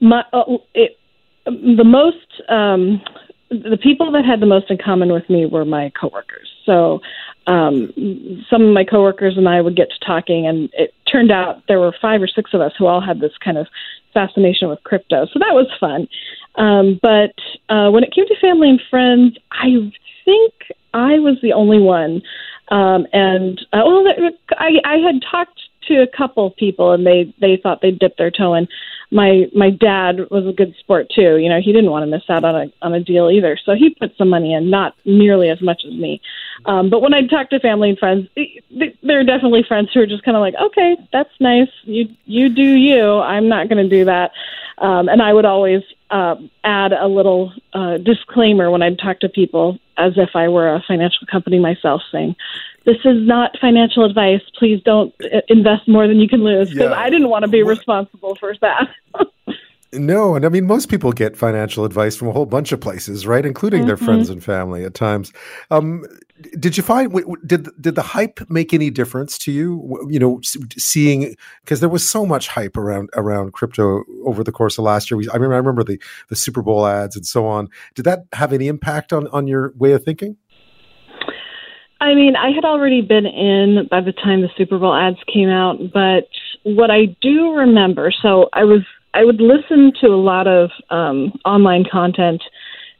My, 0.00 0.24
uh, 0.32 0.42
it, 0.74 0.98
the 1.44 1.84
most 1.84 2.42
um, 2.48 3.00
the 3.50 3.78
people 3.80 4.10
that 4.12 4.24
had 4.24 4.40
the 4.40 4.46
most 4.46 4.70
in 4.70 4.78
common 4.78 5.12
with 5.12 5.28
me 5.28 5.46
were 5.46 5.64
my 5.64 5.92
coworkers. 6.00 6.48
So 6.64 7.00
um, 7.46 7.92
some 8.48 8.62
of 8.62 8.72
my 8.72 8.84
coworkers 8.84 9.36
and 9.36 9.48
I 9.48 9.60
would 9.60 9.76
get 9.76 9.88
to 9.90 10.06
talking, 10.06 10.46
and 10.46 10.70
it 10.72 10.94
turned 11.10 11.30
out 11.30 11.62
there 11.68 11.80
were 11.80 11.94
five 12.00 12.22
or 12.22 12.28
six 12.28 12.54
of 12.54 12.60
us 12.60 12.72
who 12.78 12.86
all 12.86 13.00
had 13.00 13.20
this 13.20 13.32
kind 13.44 13.58
of 13.58 13.66
fascination 14.14 14.68
with 14.68 14.82
crypto. 14.84 15.26
So 15.26 15.38
that 15.38 15.54
was 15.54 15.66
fun. 15.78 16.08
Um, 16.54 16.98
but 17.02 17.34
uh, 17.68 17.90
when 17.90 18.04
it 18.04 18.14
came 18.14 18.26
to 18.26 18.40
family 18.40 18.70
and 18.70 18.80
friends, 18.90 19.36
I 19.50 19.92
think 20.24 20.52
I 20.94 21.18
was 21.18 21.36
the 21.42 21.52
only 21.52 21.78
one. 21.78 22.22
Um, 22.68 23.06
and 23.12 23.60
uh, 23.72 23.82
well, 23.84 24.04
I, 24.52 24.70
I 24.84 24.96
had 24.96 25.22
talked 25.30 25.60
to 25.88 26.02
a 26.02 26.06
couple 26.06 26.46
of 26.46 26.56
people, 26.56 26.92
and 26.92 27.06
they 27.06 27.32
they 27.40 27.58
thought 27.62 27.80
they'd 27.80 27.98
dip 27.98 28.16
their 28.16 28.30
toe 28.30 28.54
in 28.54 28.68
my 29.12 29.46
my 29.54 29.68
dad 29.68 30.30
was 30.30 30.46
a 30.46 30.52
good 30.52 30.74
sport 30.80 31.08
too. 31.14 31.36
You 31.36 31.48
know, 31.50 31.60
he 31.60 31.72
didn't 31.72 31.90
want 31.90 32.02
to 32.02 32.06
miss 32.06 32.22
out 32.30 32.44
on 32.44 32.54
a 32.54 32.72
on 32.80 32.94
a 32.94 33.00
deal 33.00 33.30
either, 33.30 33.58
so 33.62 33.74
he 33.74 33.90
put 33.90 34.16
some 34.16 34.30
money 34.30 34.54
in, 34.54 34.70
not 34.70 34.94
nearly 35.04 35.50
as 35.50 35.60
much 35.60 35.82
as 35.86 35.92
me. 35.92 36.20
Um, 36.64 36.88
but 36.88 37.02
when 37.02 37.12
I 37.12 37.26
talk 37.26 37.50
to 37.50 37.60
family 37.60 37.90
and 37.90 37.98
friends, 37.98 38.26
there 38.34 39.20
are 39.20 39.24
definitely 39.24 39.64
friends 39.68 39.90
who 39.92 40.00
are 40.00 40.06
just 40.06 40.22
kind 40.24 40.36
of 40.36 40.40
like, 40.40 40.54
okay, 40.54 40.96
that's 41.12 41.30
nice. 41.40 41.68
You 41.84 42.08
you 42.24 42.48
do 42.48 42.62
you. 42.62 43.18
I'm 43.18 43.48
not 43.48 43.68
going 43.68 43.86
to 43.86 43.96
do 43.96 44.06
that. 44.06 44.32
Um, 44.78 45.08
and 45.10 45.20
I 45.20 45.32
would 45.32 45.44
always 45.44 45.82
uh, 46.10 46.36
add 46.64 46.92
a 46.92 47.06
little 47.06 47.52
uh, 47.74 47.98
disclaimer 47.98 48.70
when 48.70 48.80
I'd 48.80 48.98
talk 48.98 49.20
to 49.20 49.28
people, 49.28 49.78
as 49.96 50.14
if 50.16 50.30
I 50.34 50.48
were 50.48 50.74
a 50.74 50.82
financial 50.86 51.26
company 51.30 51.58
myself, 51.58 52.02
saying 52.10 52.36
this 52.84 52.96
is 53.04 53.26
not 53.26 53.56
financial 53.60 54.04
advice. 54.04 54.40
Please 54.58 54.82
don't 54.84 55.14
uh, 55.22 55.40
invest 55.48 55.86
more 55.86 56.08
than 56.08 56.18
you 56.18 56.28
can 56.28 56.42
lose 56.42 56.70
because 56.70 56.90
yeah. 56.90 56.98
I 56.98 57.10
didn't 57.10 57.28
want 57.28 57.44
to 57.44 57.48
be 57.48 57.62
responsible 57.62 58.34
for 58.36 58.54
that. 58.60 58.88
no, 59.92 60.34
and 60.34 60.46
I 60.46 60.48
mean 60.48 60.66
most 60.66 60.88
people 60.88 61.12
get 61.12 61.36
financial 61.36 61.84
advice 61.84 62.16
from 62.16 62.28
a 62.28 62.32
whole 62.32 62.46
bunch 62.46 62.72
of 62.72 62.80
places, 62.80 63.26
right, 63.26 63.44
including 63.44 63.80
mm-hmm. 63.80 63.88
their 63.88 63.96
friends 63.96 64.30
and 64.30 64.42
family 64.42 64.84
at 64.84 64.94
times. 64.94 65.32
Um, 65.70 66.04
did 66.58 66.76
you 66.76 66.82
find 66.82 67.12
did 67.46 67.68
did 67.80 67.94
the 67.94 68.02
hype 68.02 68.40
make 68.48 68.72
any 68.72 68.90
difference 68.90 69.36
to 69.38 69.52
you? 69.52 70.06
You 70.10 70.18
know, 70.18 70.40
seeing 70.78 71.36
because 71.62 71.80
there 71.80 71.88
was 71.88 72.08
so 72.08 72.24
much 72.24 72.48
hype 72.48 72.76
around 72.76 73.10
around 73.14 73.52
crypto 73.52 74.02
over 74.24 74.42
the 74.42 74.52
course 74.52 74.78
of 74.78 74.84
last 74.84 75.10
year. 75.10 75.18
We, 75.18 75.28
I 75.28 75.34
remember 75.34 75.54
I 75.54 75.58
remember 75.58 75.84
the 75.84 76.00
the 76.28 76.36
Super 76.36 76.62
Bowl 76.62 76.86
ads 76.86 77.14
and 77.14 77.26
so 77.26 77.46
on. 77.46 77.68
Did 77.94 78.04
that 78.04 78.24
have 78.32 78.52
any 78.52 78.68
impact 78.68 79.12
on 79.12 79.28
on 79.28 79.46
your 79.46 79.72
way 79.76 79.92
of 79.92 80.04
thinking? 80.04 80.36
I 82.00 82.14
mean, 82.14 82.34
I 82.34 82.50
had 82.50 82.64
already 82.64 83.00
been 83.00 83.26
in 83.26 83.86
by 83.90 84.00
the 84.00 84.12
time 84.12 84.40
the 84.40 84.48
Super 84.56 84.78
Bowl 84.78 84.94
ads 84.94 85.18
came 85.32 85.48
out, 85.48 85.78
but 85.92 86.28
what 86.64 86.90
I 86.90 87.14
do 87.20 87.52
remember, 87.52 88.12
so 88.22 88.48
I 88.52 88.64
was 88.64 88.80
I 89.14 89.24
would 89.24 89.40
listen 89.40 89.92
to 90.00 90.08
a 90.08 90.16
lot 90.16 90.46
of 90.46 90.70
um, 90.90 91.38
online 91.44 91.84
content, 91.90 92.42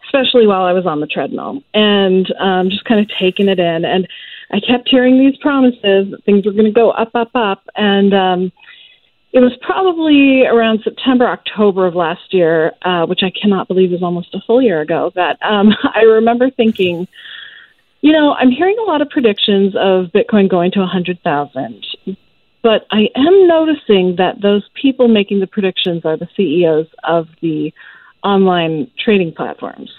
especially 0.04 0.47
while 0.47 0.62
I 0.62 0.73
was 0.73 0.87
on 0.87 1.00
the 1.00 1.07
treadmill, 1.07 1.62
and 1.75 2.33
um, 2.38 2.71
just 2.71 2.85
kind 2.85 3.00
of 3.00 3.11
taking 3.19 3.49
it 3.49 3.59
in. 3.59 3.85
And 3.85 4.07
I 4.50 4.61
kept 4.61 4.88
hearing 4.88 5.19
these 5.19 5.37
promises 5.38 6.11
that 6.11 6.23
things 6.25 6.45
were 6.45 6.52
going 6.52 6.66
to 6.66 6.71
go 6.71 6.90
up, 6.90 7.14
up, 7.14 7.31
up, 7.35 7.62
and 7.76 8.12
um, 8.12 8.52
it 9.33 9.40
was 9.40 9.52
probably 9.62 10.45
around 10.45 10.81
September, 10.85 11.26
October 11.26 11.87
of 11.87 11.95
last 11.95 12.35
year, 12.35 12.73
uh, 12.83 13.07
which 13.07 13.23
I 13.23 13.31
cannot 13.31 13.66
believe 13.66 13.92
is 13.92 14.02
almost 14.02 14.35
a 14.35 14.40
full 14.47 14.61
year 14.61 14.83
ago. 14.83 15.11
That 15.14 15.38
um, 15.42 15.71
I 15.95 16.02
remember 16.02 16.50
thinking 16.50 17.09
You 18.02 18.12
know, 18.12 18.35
I'm 18.35 18.50
hearing 18.50 18.76
a 18.78 18.83
lot 18.83 19.00
of 19.00 19.09
predictions 19.09 19.75
of 19.76 20.07
Bitcoin 20.07 20.50
going 20.50 20.73
to 20.73 20.81
100,000. 20.81 21.87
But 22.62 22.87
I 22.90 23.09
am 23.16 23.49
noticing 23.49 24.16
that 24.19 24.40
those 24.40 24.69
people 24.81 25.09
making 25.09 25.40
the 25.40 25.47
predictions 25.47 26.04
are 26.04 26.16
the 26.16 26.28
CEOs 26.37 26.87
of 27.04 27.26
the 27.40 27.73
online 28.23 28.90
trading 28.99 29.33
platforms. 29.33 29.90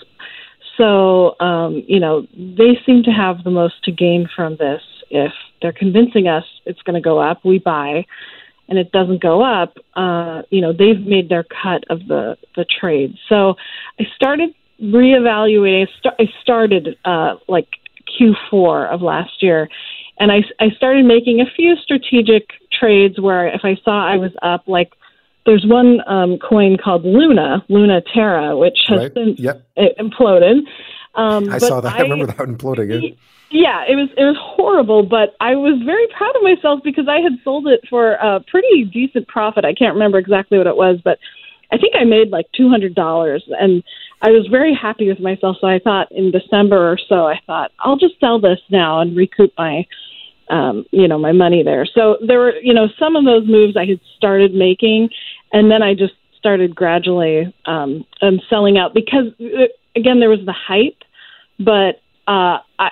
So, 0.77 1.39
um, 1.39 1.83
you 1.87 1.99
know, 1.99 2.25
they 2.33 2.79
seem 2.85 3.03
to 3.03 3.11
have 3.11 3.43
the 3.43 3.51
most 3.51 3.83
to 3.83 3.91
gain 3.91 4.27
from 4.33 4.55
this. 4.57 4.81
If 5.09 5.33
they're 5.61 5.73
convincing 5.73 6.27
us 6.27 6.45
it's 6.65 6.81
going 6.81 6.95
to 6.95 7.01
go 7.01 7.19
up, 7.19 7.43
we 7.45 7.59
buy, 7.59 8.05
and 8.69 8.79
it 8.79 8.91
doesn't 8.91 9.21
go 9.21 9.43
up, 9.43 9.77
uh, 9.95 10.43
you 10.49 10.61
know, 10.61 10.73
they've 10.73 10.99
made 10.99 11.29
their 11.29 11.43
cut 11.43 11.83
of 11.89 12.07
the, 12.07 12.37
the 12.55 12.65
trade. 12.65 13.15
So 13.29 13.55
I 13.99 14.05
started 14.15 14.49
reevaluating. 14.81 15.87
I 16.05 16.25
started 16.41 16.97
uh, 17.05 17.35
like 17.47 17.67
Q4 18.19 18.89
of 18.89 19.01
last 19.01 19.43
year 19.43 19.69
and 20.19 20.31
I, 20.31 20.43
I 20.59 20.69
started 20.77 21.05
making 21.05 21.41
a 21.41 21.45
few 21.55 21.75
strategic 21.77 22.49
trades 22.71 23.19
where 23.19 23.47
if 23.47 23.61
I 23.63 23.77
saw 23.83 24.05
I 24.07 24.17
was 24.17 24.31
up, 24.41 24.67
like 24.67 24.91
there's 25.45 25.65
one 25.65 25.99
um, 26.07 26.37
coin 26.37 26.77
called 26.77 27.03
Luna, 27.03 27.63
Luna 27.69 28.01
Terra, 28.13 28.57
which 28.57 28.77
has 28.87 28.99
right. 28.99 29.13
been 29.13 29.35
yep. 29.37 29.65
imploded. 29.77 30.61
Um, 31.15 31.49
I 31.51 31.57
saw 31.57 31.81
that. 31.81 31.93
I, 31.93 31.99
I 31.99 32.01
remember 32.01 32.27
that 32.27 32.37
imploding. 32.37 33.01
Yeah. 33.01 33.09
yeah, 33.51 33.83
it 33.87 33.95
was 33.95 34.09
it 34.17 34.23
was 34.23 34.37
horrible, 34.39 35.03
but 35.03 35.35
I 35.39 35.55
was 35.55 35.81
very 35.85 36.07
proud 36.17 36.35
of 36.35 36.43
myself 36.43 36.81
because 36.83 37.07
I 37.07 37.19
had 37.19 37.33
sold 37.43 37.67
it 37.67 37.81
for 37.89 38.13
a 38.13 38.39
pretty 38.47 38.85
decent 38.85 39.27
profit. 39.27 39.65
I 39.65 39.73
can't 39.73 39.93
remember 39.93 40.17
exactly 40.17 40.57
what 40.57 40.67
it 40.67 40.75
was, 40.75 40.99
but 41.03 41.19
I 41.71 41.77
think 41.77 41.93
I 41.95 42.03
made 42.03 42.29
like 42.29 42.47
two 42.55 42.69
hundred 42.69 42.95
dollars, 42.95 43.43
and 43.59 43.83
I 44.23 44.31
was 44.31 44.47
very 44.49 44.73
happy 44.73 45.07
with 45.07 45.19
myself. 45.19 45.57
So 45.59 45.67
I 45.67 45.79
thought 45.79 46.11
in 46.11 46.31
December 46.31 46.91
or 46.91 46.97
so, 46.97 47.27
I 47.27 47.39
thought 47.45 47.71
I'll 47.79 47.97
just 47.97 48.19
sell 48.19 48.39
this 48.39 48.59
now 48.69 49.01
and 49.01 49.15
recoup 49.15 49.51
my, 49.57 49.85
um, 50.49 50.85
you 50.91 51.07
know, 51.07 51.17
my 51.17 51.31
money 51.31 51.63
there. 51.63 51.85
So 51.85 52.17
there 52.25 52.39
were, 52.39 52.55
you 52.61 52.73
know, 52.73 52.87
some 52.99 53.15
of 53.15 53.25
those 53.25 53.47
moves 53.47 53.75
I 53.77 53.85
had 53.85 53.99
started 54.17 54.53
making, 54.53 55.09
and 55.51 55.71
then 55.71 55.81
I 55.81 55.93
just 55.93 56.13
started 56.37 56.75
gradually 56.75 57.53
um, 57.65 58.05
um, 58.21 58.41
selling 58.49 58.77
out 58.77 58.93
because 58.93 59.27
uh, 59.39 59.67
again 59.95 60.19
there 60.19 60.29
was 60.29 60.45
the 60.45 60.53
hype, 60.53 61.01
but 61.59 62.01
uh, 62.27 62.59
I. 62.79 62.89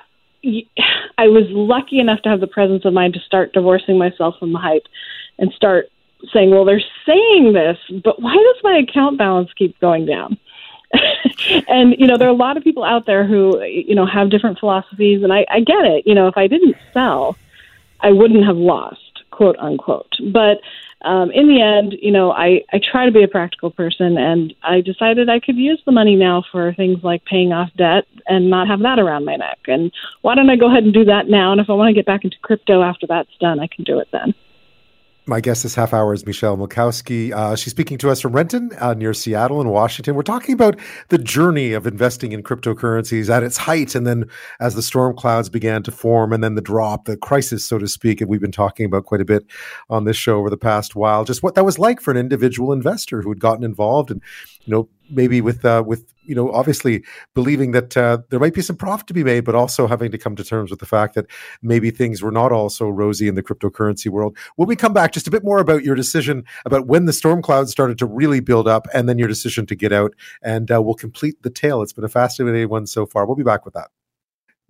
I 1.20 1.28
was 1.28 1.44
lucky 1.52 2.00
enough 2.00 2.24
to 2.24 2.30
have 2.30 2.40
the 2.40 2.48
presence 2.48 2.84
of 2.84 2.94
mind 2.94 3.14
to 3.14 3.20
start 3.20 3.54
divorcing 3.54 4.00
myself 4.00 4.34
from 4.40 4.54
the 4.54 4.58
hype 4.58 4.88
and 5.38 5.54
start 5.54 5.86
saying, 6.34 6.50
well, 6.50 6.66
they're 6.66 6.82
saying 7.06 7.54
this, 7.54 7.78
but 8.04 8.20
why 8.20 8.34
does 8.34 8.64
my 8.64 8.78
account 8.78 9.20
balance 9.20 9.50
keep 9.56 9.80
going 9.80 10.08
down? 10.08 10.38
and 11.68 11.96
you 11.98 12.08
know, 12.08 12.18
there 12.18 12.28
are 12.28 12.32
a 12.32 12.36
lot 12.36 12.58
of 12.58 12.64
people 12.64 12.84
out 12.84 13.06
there 13.06 13.26
who 13.26 13.62
you 13.64 13.96
know 13.96 14.06
have 14.06 14.30
different 14.30 14.60
philosophies, 14.60 15.24
and 15.24 15.32
I, 15.32 15.46
I 15.50 15.60
get 15.62 15.86
it. 15.86 16.06
You 16.06 16.16
know, 16.16 16.28
if 16.28 16.38
I 16.38 16.48
didn't 16.48 16.76
sell, 16.94 17.38
I 18.02 18.12
wouldn't 18.12 18.46
have 18.46 18.58
lost, 18.58 19.24
quote 19.32 19.58
unquote. 19.58 20.14
But 20.32 20.60
um, 21.04 21.32
in 21.32 21.48
the 21.48 21.62
end, 21.62 21.96
you 22.02 22.12
know, 22.12 22.32
I, 22.32 22.64
I 22.72 22.80
try 22.80 23.06
to 23.06 23.12
be 23.12 23.24
a 23.24 23.28
practical 23.28 23.72
person, 23.72 24.18
and 24.18 24.54
I 24.62 24.82
decided 24.82 25.30
I 25.30 25.40
could 25.40 25.56
use 25.56 25.82
the 25.86 25.92
money 25.92 26.16
now 26.16 26.44
for 26.52 26.74
things 26.74 27.04
like 27.04 27.26
paying 27.26 27.52
off 27.52 27.70
debt 27.76 28.06
and 28.28 28.50
not 28.50 28.68
have 28.68 28.82
that 28.82 29.00
around 29.00 29.26
my 29.26 29.36
neck. 29.36 29.60
And 29.68 29.92
why 30.22 30.36
don't 30.36 30.50
I 30.50 30.56
go 30.56 30.70
ahead 30.70 30.84
and 30.84 30.94
do 30.94 31.06
that 31.06 31.28
now? 31.28 31.52
And 31.52 31.62
if 31.62 31.70
I 31.70 31.74
want 31.74 31.90
to 31.90 31.94
get 31.94 32.06
back 32.06 32.24
into 32.24 32.38
crypto 32.42 32.84
after 32.84 33.08
that's 33.08 33.36
done, 33.40 33.60
I 33.60 33.68
can 33.68 33.84
do 33.84 34.00
it 34.00 34.10
then. 34.12 34.36
My 35.28 35.40
guest 35.40 35.62
this 35.62 35.76
half 35.76 35.94
hour 35.94 36.16
is 36.16 36.26
Michelle 36.26 36.58
Milkowski. 36.58 37.32
Uh, 37.32 37.56
she's 37.56 37.70
speaking 37.70 38.00
to 38.00 38.10
us 38.10 38.20
from 38.22 38.34
Renton 38.34 38.72
uh, 38.80 38.96
near 38.96 39.14
Seattle 39.14 39.62
in 39.62 39.70
Washington. 39.70 40.16
We're 40.16 40.24
talking 40.24 40.54
about 40.54 40.80
the 41.10 41.20
journey 41.20 41.74
of 41.74 41.86
investing 41.86 42.32
in 42.32 42.42
cryptocurrencies 42.42 43.30
at 43.30 43.44
its 43.44 43.56
height, 43.56 43.94
and 43.94 44.08
then 44.08 44.26
as 44.60 44.74
the 44.74 44.82
storm 44.82 45.16
clouds 45.16 45.48
began 45.48 45.84
to 45.84 45.92
form, 45.92 46.34
and 46.34 46.44
then 46.44 46.56
the 46.56 46.62
drop, 46.62 47.06
the 47.06 47.18
crisis, 47.18 47.64
so 47.64 47.78
to 47.78 47.88
speak, 47.88 48.20
and 48.20 48.32
we've 48.32 48.42
been 48.42 48.52
talking 48.52 48.84
about 48.84 49.06
quite 49.06 49.22
a 49.22 49.26
bit 49.26 49.46
on 49.92 50.06
this 50.06 50.18
show 50.18 50.40
over 50.40 50.50
the 50.50 50.58
past 50.58 50.96
while. 50.96 51.24
Just 51.24 51.44
what 51.44 51.54
that 51.54 51.66
was 51.66 51.78
like 51.78 52.02
for 52.02 52.10
an 52.10 52.18
individual 52.18 52.74
investor 52.74 53.22
who 53.22 53.30
had 53.30 53.40
gotten 53.40 53.64
involved 53.64 54.10
and 54.10 54.24
you 54.64 54.74
know 54.74 54.90
maybe 55.12 55.42
with 55.42 55.64
uh, 55.66 55.84
with 55.86 56.14
you 56.24 56.36
know 56.36 56.52
obviously 56.52 57.04
believing 57.34 57.72
that 57.72 57.96
uh, 57.98 58.20
there 58.30 58.40
might 58.40 58.54
be 58.54 58.62
some 58.62 58.76
profit 58.76 59.08
to 59.08 59.14
be 59.14 59.24
made, 59.24 59.42
but 59.42 59.56
also 59.56 59.88
having 59.88 60.12
to 60.12 60.18
come 60.18 60.36
to 60.36 60.44
terms 60.44 60.72
with 60.72 60.80
the 60.80 60.86
fact 60.86 61.16
that 61.16 61.26
maybe 61.62 61.92
things 61.92 62.22
were 62.22 62.32
not 62.32 62.52
all 62.52 62.70
so 62.70 62.90
rosy 62.90 63.28
in 63.28 63.36
the 63.36 63.44
cryptocurrency 63.44 64.10
world. 64.10 64.38
When 64.56 64.68
we 64.68 64.76
come 64.76 64.94
back, 64.94 65.12
just 65.12 65.28
a 65.28 65.32
bit 65.32 65.44
more 65.44 65.60
about 65.60 65.84
your 65.84 65.96
decision 65.96 66.44
about 66.66 66.88
when 66.88 67.06
the 67.06 67.14
storm 67.14 67.42
clouds 67.42 67.72
started 67.72 67.98
to 68.00 68.06
really 68.06 68.40
build 68.40 68.68
up, 68.68 68.88
and 68.94 69.08
then 69.08 69.18
your 69.18 69.28
decision 69.28 69.66
to 69.68 69.76
get 69.76 69.92
out, 69.92 70.14
and 70.42 70.72
uh, 70.72 70.82
we'll 70.82 70.96
complete 70.96 71.42
the 71.44 71.50
tale. 71.50 71.82
It's 71.82 71.94
been 71.94 72.04
a 72.04 72.10
fascinating 72.10 72.70
one 72.70 72.88
so 72.88 73.06
far. 73.06 73.26
We'll 73.26 73.36
be 73.36 73.44
back 73.44 73.66
with 73.66 73.74
that. 73.74 73.90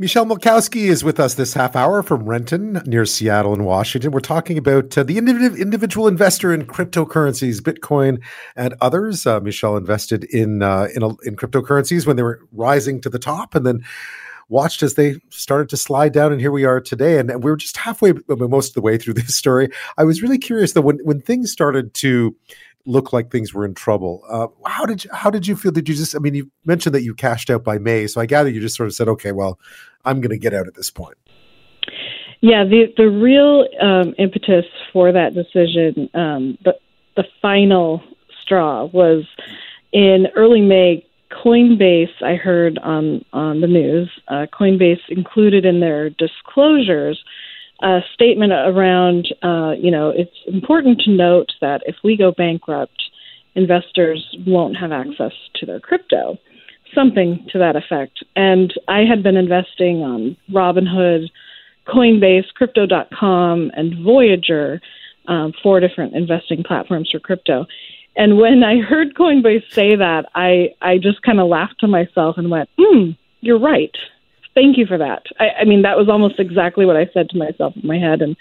Michelle 0.01 0.25
Milkowski 0.25 0.89
is 0.89 1.03
with 1.03 1.19
us 1.19 1.35
this 1.35 1.53
half 1.53 1.75
hour 1.75 2.01
from 2.01 2.23
Renton 2.23 2.81
near 2.87 3.05
Seattle 3.05 3.53
in 3.53 3.65
Washington. 3.65 4.09
We're 4.09 4.19
talking 4.19 4.57
about 4.57 4.97
uh, 4.97 5.03
the 5.03 5.19
individual 5.19 6.07
investor 6.07 6.51
in 6.51 6.65
cryptocurrencies, 6.65 7.59
Bitcoin 7.59 8.19
and 8.55 8.73
others. 8.81 9.27
Uh, 9.27 9.39
Michelle 9.41 9.77
invested 9.77 10.23
in 10.23 10.63
uh, 10.63 10.87
in, 10.95 11.03
a, 11.03 11.09
in 11.21 11.35
cryptocurrencies 11.35 12.07
when 12.07 12.15
they 12.15 12.23
were 12.23 12.39
rising 12.51 12.99
to 13.01 13.11
the 13.11 13.19
top, 13.19 13.53
and 13.53 13.63
then 13.63 13.85
watched 14.49 14.81
as 14.81 14.95
they 14.95 15.17
started 15.29 15.69
to 15.69 15.77
slide 15.77 16.13
down. 16.13 16.31
And 16.31 16.41
here 16.41 16.51
we 16.51 16.65
are 16.65 16.81
today. 16.81 17.19
And, 17.19 17.29
and 17.29 17.43
we 17.43 17.51
are 17.51 17.55
just 17.55 17.77
halfway, 17.77 18.13
most 18.27 18.69
of 18.69 18.73
the 18.73 18.81
way 18.81 18.97
through 18.97 19.13
this 19.13 19.35
story. 19.35 19.69
I 19.99 20.03
was 20.03 20.23
really 20.23 20.39
curious 20.39 20.73
though 20.73 20.81
when 20.81 20.97
when 21.03 21.21
things 21.21 21.51
started 21.51 21.93
to 21.95 22.35
look 22.85 23.13
like 23.13 23.31
things 23.31 23.53
were 23.53 23.65
in 23.65 23.73
trouble. 23.73 24.23
Uh, 24.29 24.47
how 24.65 24.85
did 24.85 25.03
you, 25.03 25.09
how 25.13 25.29
did 25.29 25.47
you 25.47 25.55
feel? 25.55 25.71
Did 25.71 25.87
you 25.87 25.95
just? 25.95 26.15
I 26.15 26.19
mean, 26.19 26.33
you 26.33 26.49
mentioned 26.65 26.95
that 26.95 27.03
you 27.03 27.13
cashed 27.13 27.49
out 27.49 27.63
by 27.63 27.77
May, 27.77 28.07
so 28.07 28.21
I 28.21 28.25
gather 28.25 28.49
you 28.49 28.59
just 28.59 28.75
sort 28.75 28.87
of 28.87 28.93
said, 28.93 29.07
"Okay, 29.07 29.31
well, 29.31 29.59
I'm 30.05 30.21
going 30.21 30.31
to 30.31 30.37
get 30.37 30.53
out 30.53 30.67
at 30.67 30.75
this 30.75 30.89
point." 30.89 31.17
Yeah, 32.41 32.63
the 32.63 32.93
the 32.97 33.09
real 33.09 33.67
um, 33.81 34.15
impetus 34.17 34.65
for 34.91 35.11
that 35.11 35.33
decision, 35.33 36.09
um, 36.13 36.57
the 36.63 36.75
the 37.15 37.23
final 37.41 38.01
straw 38.41 38.85
was 38.85 39.25
in 39.91 40.27
early 40.35 40.61
May. 40.61 41.05
Coinbase, 41.45 42.21
I 42.21 42.35
heard 42.35 42.77
on 42.79 43.23
on 43.31 43.61
the 43.61 43.67
news, 43.67 44.09
uh, 44.27 44.47
Coinbase 44.51 44.99
included 45.07 45.63
in 45.63 45.79
their 45.79 46.09
disclosures 46.09 47.23
a 47.81 48.01
statement 48.13 48.53
around, 48.53 49.27
uh, 49.41 49.73
you 49.77 49.91
know, 49.91 50.09
it's 50.09 50.35
important 50.47 51.01
to 51.01 51.11
note 51.11 51.51
that 51.61 51.81
if 51.85 51.95
we 52.03 52.15
go 52.15 52.31
bankrupt, 52.31 53.01
investors 53.55 54.25
won't 54.45 54.77
have 54.77 54.91
access 54.91 55.33
to 55.55 55.65
their 55.65 55.79
crypto, 55.79 56.37
something 56.93 57.45
to 57.51 57.59
that 57.59 57.75
effect. 57.75 58.23
And 58.35 58.73
I 58.87 58.99
had 58.99 59.23
been 59.23 59.37
investing 59.37 60.03
on 60.03 60.37
Robinhood, 60.51 61.29
Coinbase, 61.87 62.53
Crypto.com, 62.53 63.71
and 63.75 64.03
Voyager, 64.03 64.79
um, 65.27 65.53
four 65.63 65.79
different 65.79 66.15
investing 66.15 66.63
platforms 66.63 67.09
for 67.11 67.19
crypto. 67.19 67.65
And 68.15 68.37
when 68.37 68.63
I 68.63 68.79
heard 68.79 69.15
Coinbase 69.15 69.71
say 69.71 69.95
that, 69.95 70.25
I, 70.35 70.75
I 70.81 70.97
just 70.97 71.21
kind 71.21 71.39
of 71.39 71.47
laughed 71.47 71.79
to 71.79 71.87
myself 71.87 72.37
and 72.37 72.51
went, 72.51 72.69
hmm, 72.77 73.11
you're 73.39 73.59
right 73.59 73.95
thank 74.55 74.77
you 74.77 74.85
for 74.85 74.97
that. 74.97 75.23
I, 75.39 75.61
I 75.61 75.65
mean, 75.65 75.81
that 75.83 75.97
was 75.97 76.09
almost 76.09 76.39
exactly 76.39 76.85
what 76.85 76.97
I 76.97 77.09
said 77.13 77.29
to 77.29 77.37
myself 77.37 77.73
in 77.75 77.87
my 77.87 77.97
head, 77.97 78.21
and 78.21 78.35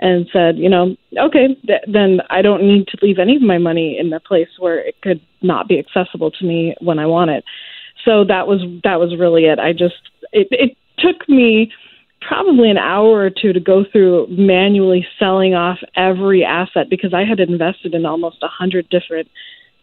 and 0.00 0.26
said, 0.32 0.56
you 0.56 0.68
know, 0.68 0.96
okay, 1.18 1.48
th- 1.66 1.82
then 1.86 2.20
I 2.30 2.40
don't 2.40 2.62
need 2.62 2.88
to 2.88 2.98
leave 3.02 3.18
any 3.18 3.36
of 3.36 3.42
my 3.42 3.58
money 3.58 3.98
in 3.98 4.10
a 4.12 4.20
place 4.20 4.48
where 4.58 4.78
it 4.78 5.00
could 5.02 5.20
not 5.42 5.68
be 5.68 5.78
accessible 5.78 6.30
to 6.30 6.44
me 6.44 6.74
when 6.80 6.98
I 6.98 7.06
want 7.06 7.30
it. 7.30 7.44
So 8.04 8.24
that 8.24 8.46
was 8.46 8.60
that 8.82 8.98
was 8.98 9.16
really 9.18 9.44
it. 9.44 9.58
I 9.58 9.72
just 9.72 10.10
it, 10.32 10.48
it 10.50 10.76
took 10.98 11.28
me 11.28 11.70
probably 12.20 12.70
an 12.70 12.78
hour 12.78 13.20
or 13.20 13.30
two 13.30 13.52
to 13.52 13.60
go 13.60 13.84
through 13.90 14.26
manually 14.28 15.06
selling 15.18 15.54
off 15.54 15.78
every 15.96 16.44
asset 16.44 16.88
because 16.88 17.14
I 17.14 17.24
had 17.24 17.40
invested 17.40 17.94
in 17.94 18.06
almost 18.06 18.38
a 18.42 18.48
hundred 18.48 18.88
different 18.88 19.28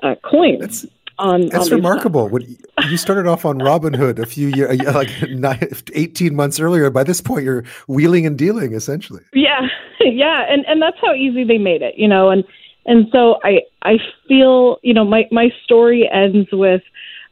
uh, 0.03 0.15
coins. 0.23 0.59
That's, 0.59 0.85
on. 1.19 1.47
That's 1.47 1.67
on 1.71 1.77
remarkable. 1.77 2.29
When 2.29 2.57
you 2.89 2.97
started 2.97 3.27
off 3.27 3.45
on 3.45 3.59
Robinhood 3.59 4.19
a 4.19 4.25
few 4.25 4.47
years, 4.49 4.79
like 4.81 5.09
eighteen 5.93 6.35
months 6.35 6.59
earlier. 6.59 6.89
By 6.89 7.03
this 7.03 7.21
point, 7.21 7.43
you're 7.43 7.63
wheeling 7.87 8.25
and 8.25 8.37
dealing 8.37 8.73
essentially. 8.73 9.23
Yeah, 9.33 9.67
yeah, 9.99 10.45
and 10.49 10.65
and 10.67 10.81
that's 10.81 10.97
how 11.01 11.13
easy 11.13 11.43
they 11.43 11.57
made 11.57 11.81
it, 11.81 11.95
you 11.97 12.07
know. 12.07 12.29
And 12.29 12.43
and 12.85 13.07
so 13.11 13.39
I 13.43 13.61
I 13.83 13.97
feel 14.27 14.79
you 14.83 14.93
know 14.93 15.05
my 15.05 15.27
my 15.31 15.49
story 15.63 16.09
ends 16.11 16.49
with. 16.51 16.81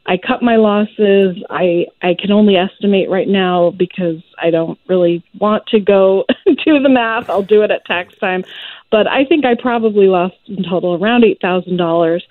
I 0.08 0.16
cut 0.16 0.40
my 0.40 0.54
losses. 0.54 1.36
I 1.50 1.86
I 2.00 2.14
can 2.14 2.30
only 2.30 2.56
estimate 2.56 3.10
right 3.10 3.26
now 3.26 3.70
because 3.70 4.22
I 4.40 4.50
don't 4.50 4.78
really 4.86 5.24
want 5.40 5.66
to 5.68 5.80
go 5.80 6.24
do 6.46 6.78
the 6.78 6.88
math. 6.88 7.28
I'll 7.28 7.42
do 7.42 7.62
it 7.62 7.72
at 7.72 7.84
tax 7.86 8.16
time, 8.18 8.44
but 8.92 9.08
I 9.08 9.24
think 9.24 9.44
I 9.44 9.56
probably 9.56 10.06
lost 10.06 10.36
in 10.46 10.62
total 10.62 10.94
around 10.94 11.24
eight 11.24 11.40
thousand 11.40 11.76
dollars 11.76 12.24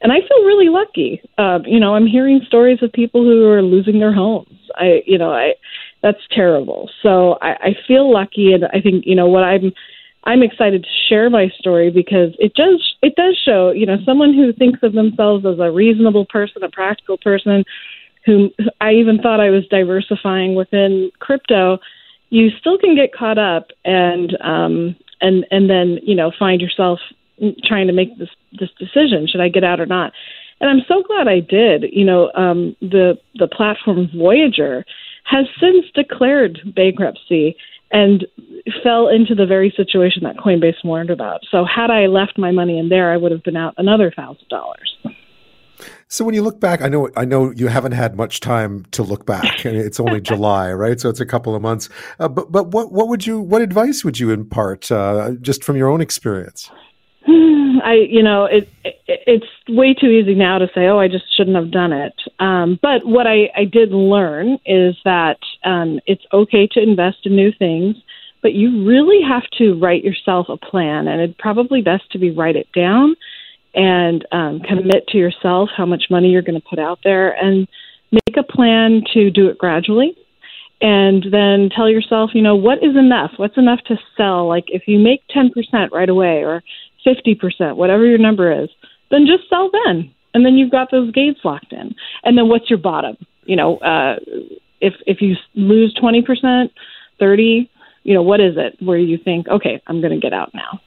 and 0.00 0.12
I 0.12 0.20
feel 0.20 0.44
really 0.44 0.68
lucky. 0.68 1.20
Uh, 1.36 1.58
you 1.64 1.80
know, 1.80 1.94
I'm 1.94 2.06
hearing 2.06 2.40
stories 2.46 2.78
of 2.82 2.92
people 2.92 3.22
who 3.22 3.46
are 3.46 3.62
losing 3.62 3.98
their 3.98 4.12
homes. 4.12 4.58
I, 4.76 5.02
you 5.06 5.18
know, 5.18 5.32
I 5.32 5.54
that's 6.02 6.20
terrible. 6.34 6.88
So 7.02 7.38
I, 7.42 7.50
I 7.50 7.76
feel 7.86 8.12
lucky, 8.12 8.52
and 8.52 8.64
I 8.66 8.80
think 8.80 9.04
you 9.06 9.14
know 9.14 9.26
what 9.26 9.44
I'm. 9.44 9.72
I'm 10.24 10.42
excited 10.42 10.82
to 10.82 10.88
share 11.08 11.30
my 11.30 11.48
story 11.58 11.90
because 11.90 12.34
it 12.38 12.52
does 12.54 12.96
it 13.02 13.14
does 13.14 13.40
show 13.42 13.70
you 13.70 13.86
know 13.86 13.96
someone 14.04 14.34
who 14.34 14.52
thinks 14.52 14.80
of 14.82 14.92
themselves 14.92 15.46
as 15.46 15.58
a 15.58 15.70
reasonable 15.70 16.26
person, 16.26 16.62
a 16.62 16.68
practical 16.68 17.16
person, 17.16 17.64
who 18.26 18.50
I 18.80 18.92
even 18.92 19.18
thought 19.22 19.40
I 19.40 19.50
was 19.50 19.66
diversifying 19.68 20.54
within 20.54 21.10
crypto, 21.18 21.78
you 22.30 22.50
still 22.60 22.76
can 22.76 22.94
get 22.94 23.14
caught 23.14 23.38
up 23.38 23.68
and 23.84 24.36
um, 24.42 24.96
and 25.20 25.46
and 25.50 25.70
then 25.70 25.98
you 26.02 26.14
know 26.14 26.30
find 26.38 26.60
yourself 26.60 26.98
trying 27.64 27.86
to 27.86 27.92
make 27.92 28.18
this 28.18 28.28
this 28.58 28.70
decision: 28.78 29.26
should 29.26 29.40
I 29.40 29.48
get 29.48 29.64
out 29.64 29.80
or 29.80 29.86
not? 29.86 30.12
And 30.60 30.68
I'm 30.68 30.84
so 30.88 31.02
glad 31.02 31.28
I 31.28 31.40
did. 31.40 31.84
You 31.92 32.04
know, 32.04 32.30
um, 32.34 32.76
the 32.80 33.18
the 33.34 33.48
platform 33.48 34.08
Voyager 34.14 34.84
has 35.24 35.46
since 35.60 35.86
declared 35.94 36.58
bankruptcy 36.74 37.56
and 37.90 38.26
fell 38.82 39.08
into 39.08 39.34
the 39.34 39.46
very 39.46 39.72
situation 39.76 40.22
that 40.24 40.36
Coinbase 40.36 40.84
warned 40.84 41.10
about. 41.10 41.40
So 41.50 41.64
had 41.64 41.90
I 41.90 42.06
left 42.06 42.38
my 42.38 42.50
money 42.50 42.78
in 42.78 42.88
there, 42.88 43.12
I 43.12 43.16
would 43.16 43.32
have 43.32 43.42
been 43.42 43.56
out 43.56 43.74
another 43.78 44.12
thousand 44.14 44.48
dollars. 44.48 44.96
So 46.08 46.24
when 46.24 46.34
you 46.34 46.42
look 46.42 46.58
back, 46.58 46.82
I 46.82 46.88
know 46.88 47.08
I 47.16 47.24
know 47.24 47.52
you 47.52 47.68
haven't 47.68 47.92
had 47.92 48.16
much 48.16 48.40
time 48.40 48.84
to 48.92 49.02
look 49.02 49.26
back. 49.26 49.64
It's 49.64 50.00
only 50.00 50.20
July, 50.32 50.72
right? 50.72 51.00
So 51.00 51.08
it's 51.08 51.20
a 51.20 51.26
couple 51.26 51.54
of 51.54 51.62
months. 51.62 51.88
Uh, 52.18 52.28
but 52.28 52.50
but 52.50 52.68
what 52.68 52.92
what 52.92 53.08
would 53.08 53.26
you 53.26 53.40
what 53.40 53.62
advice 53.62 54.04
would 54.04 54.18
you 54.18 54.30
impart 54.30 54.90
uh, 54.90 55.32
just 55.40 55.62
from 55.62 55.76
your 55.76 55.88
own 55.88 56.00
experience? 56.00 56.70
I 57.84 58.06
you 58.08 58.22
know 58.22 58.46
it, 58.46 58.68
it, 58.84 58.96
it's 59.06 59.46
way 59.68 59.94
too 59.94 60.06
easy 60.06 60.34
now 60.34 60.58
to 60.58 60.66
say 60.74 60.86
oh 60.86 60.98
I 60.98 61.08
just 61.08 61.24
shouldn't 61.36 61.56
have 61.56 61.70
done 61.70 61.92
it. 61.92 62.14
Um, 62.38 62.78
but 62.80 63.04
what 63.04 63.26
I, 63.26 63.50
I 63.56 63.64
did 63.64 63.90
learn 63.90 64.58
is 64.64 64.96
that 65.04 65.38
um, 65.64 66.00
it's 66.06 66.24
okay 66.32 66.66
to 66.72 66.82
invest 66.82 67.18
in 67.24 67.36
new 67.36 67.52
things, 67.58 67.96
but 68.42 68.54
you 68.54 68.86
really 68.86 69.20
have 69.28 69.44
to 69.58 69.78
write 69.78 70.04
yourself 70.04 70.46
a 70.48 70.56
plan, 70.56 71.06
and 71.08 71.20
it's 71.20 71.34
probably 71.38 71.82
best 71.82 72.10
to 72.12 72.18
be 72.18 72.30
write 72.30 72.56
it 72.56 72.68
down 72.72 73.14
and 73.74 74.26
um, 74.32 74.60
commit 74.60 75.06
to 75.08 75.18
yourself 75.18 75.68
how 75.76 75.84
much 75.84 76.04
money 76.10 76.30
you're 76.30 76.42
going 76.42 76.60
to 76.60 76.68
put 76.68 76.78
out 76.78 77.00
there 77.04 77.32
and 77.32 77.68
make 78.10 78.36
a 78.38 78.42
plan 78.42 79.02
to 79.12 79.30
do 79.30 79.48
it 79.48 79.58
gradually. 79.58 80.16
And 80.80 81.24
then 81.32 81.70
tell 81.74 81.90
yourself 81.90 82.30
you 82.34 82.42
know 82.42 82.56
what 82.56 82.78
is 82.78 82.96
enough? 82.96 83.32
What's 83.36 83.58
enough 83.58 83.80
to 83.88 83.96
sell? 84.16 84.48
Like 84.48 84.64
if 84.68 84.84
you 84.86 84.98
make 84.98 85.22
10% 85.36 85.50
right 85.90 86.08
away 86.08 86.44
or 86.44 86.62
50% 87.06 87.76
whatever 87.76 88.04
your 88.04 88.18
number 88.18 88.50
is 88.50 88.68
then 89.10 89.26
just 89.26 89.48
sell 89.48 89.70
then 89.84 90.12
and 90.34 90.44
then 90.44 90.54
you've 90.54 90.70
got 90.70 90.90
those 90.90 91.10
gates 91.12 91.40
locked 91.44 91.72
in 91.72 91.94
and 92.24 92.36
then 92.36 92.48
what's 92.48 92.68
your 92.68 92.78
bottom 92.78 93.16
you 93.44 93.56
know 93.56 93.78
uh 93.78 94.16
if 94.80 94.94
if 95.06 95.20
you 95.20 95.36
lose 95.54 95.94
20% 96.02 96.70
30 97.18 97.70
you 98.04 98.14
know 98.14 98.22
what 98.22 98.40
is 98.40 98.54
it 98.56 98.76
where 98.84 98.98
you 98.98 99.18
think 99.18 99.48
okay 99.48 99.82
i'm 99.86 100.00
going 100.00 100.12
to 100.12 100.20
get 100.20 100.32
out 100.32 100.52
now 100.54 100.80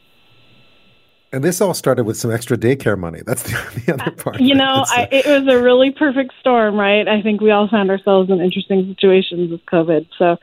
and 1.34 1.44
this 1.44 1.62
all 1.62 1.74
started 1.74 2.03
with 2.03 2.18
some 2.18 2.30
extra 2.30 2.58
daycare 2.58 2.98
money. 2.98 3.22
That's 3.25 3.44
the, 3.44 3.82
the 3.86 3.94
other 3.94 4.12
part. 4.12 4.41
You 4.41 4.53
know, 4.53 4.84
I, 4.88 5.08
it 5.12 5.25
was 5.25 5.53
a 5.53 5.62
really 5.62 5.91
perfect 5.91 6.34
storm, 6.41 6.75
right? 6.75 7.08
I 7.08 7.22
think 7.22 7.39
we 7.39 7.51
all 7.51 7.70
found 7.70 7.89
ourselves 7.89 8.30
in 8.30 8.41
interesting 8.41 8.86
situations 8.89 9.50
with 9.50 9.65
COVID. 9.65 10.08
So, 10.18 10.38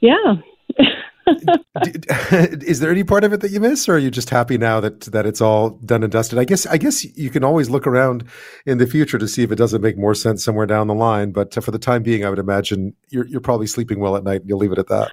yeah. 0.00 0.34
Is 2.62 2.80
there 2.80 2.90
any 2.90 3.04
part 3.04 3.24
of 3.24 3.32
it 3.32 3.40
that 3.40 3.50
you 3.50 3.60
miss, 3.60 3.88
or 3.88 3.94
are 3.94 3.98
you 3.98 4.10
just 4.10 4.30
happy 4.30 4.58
now 4.58 4.80
that 4.80 5.02
that 5.02 5.26
it's 5.26 5.40
all 5.40 5.70
done 5.70 6.02
and 6.02 6.12
dusted? 6.12 6.38
I 6.38 6.44
guess 6.44 6.66
I 6.66 6.76
guess 6.76 7.04
you 7.16 7.30
can 7.30 7.44
always 7.44 7.70
look 7.70 7.86
around 7.86 8.24
in 8.66 8.78
the 8.78 8.86
future 8.86 9.18
to 9.18 9.28
see 9.28 9.42
if 9.42 9.50
it 9.50 9.56
doesn't 9.56 9.80
make 9.80 9.96
more 9.96 10.14
sense 10.14 10.44
somewhere 10.44 10.66
down 10.66 10.86
the 10.86 10.94
line. 10.94 11.32
But 11.32 11.54
for 11.54 11.70
the 11.70 11.78
time 11.78 12.02
being, 12.02 12.24
I 12.24 12.30
would 12.30 12.38
imagine 12.38 12.94
you're 13.10 13.26
you're 13.26 13.40
probably 13.40 13.66
sleeping 13.66 14.00
well 14.00 14.16
at 14.16 14.24
night. 14.24 14.42
and 14.42 14.48
You'll 14.48 14.58
leave 14.58 14.72
it 14.72 14.78
at 14.78 14.88
that. 14.88 15.12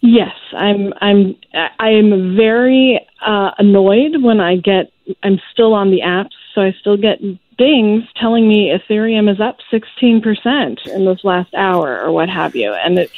Yes, 0.00 0.34
I'm. 0.52 0.92
I'm. 1.00 1.34
I 1.78 1.88
am 1.88 2.36
very 2.36 3.00
uh, 3.24 3.52
annoyed 3.58 4.22
when 4.22 4.40
I 4.40 4.56
get. 4.56 4.92
I'm 5.22 5.40
still 5.52 5.72
on 5.72 5.90
the 5.90 6.00
apps, 6.00 6.34
so 6.54 6.60
I 6.60 6.74
still 6.78 6.96
get 6.96 7.20
dings 7.56 8.04
telling 8.20 8.48
me 8.48 8.70
Ethereum 8.70 9.32
is 9.32 9.40
up 9.40 9.58
16% 9.72 10.86
in 10.88 11.04
this 11.04 11.20
last 11.24 11.54
hour 11.54 12.00
or 12.00 12.12
what 12.12 12.28
have 12.28 12.54
you, 12.54 12.72
and 12.72 12.98
it. 12.98 13.10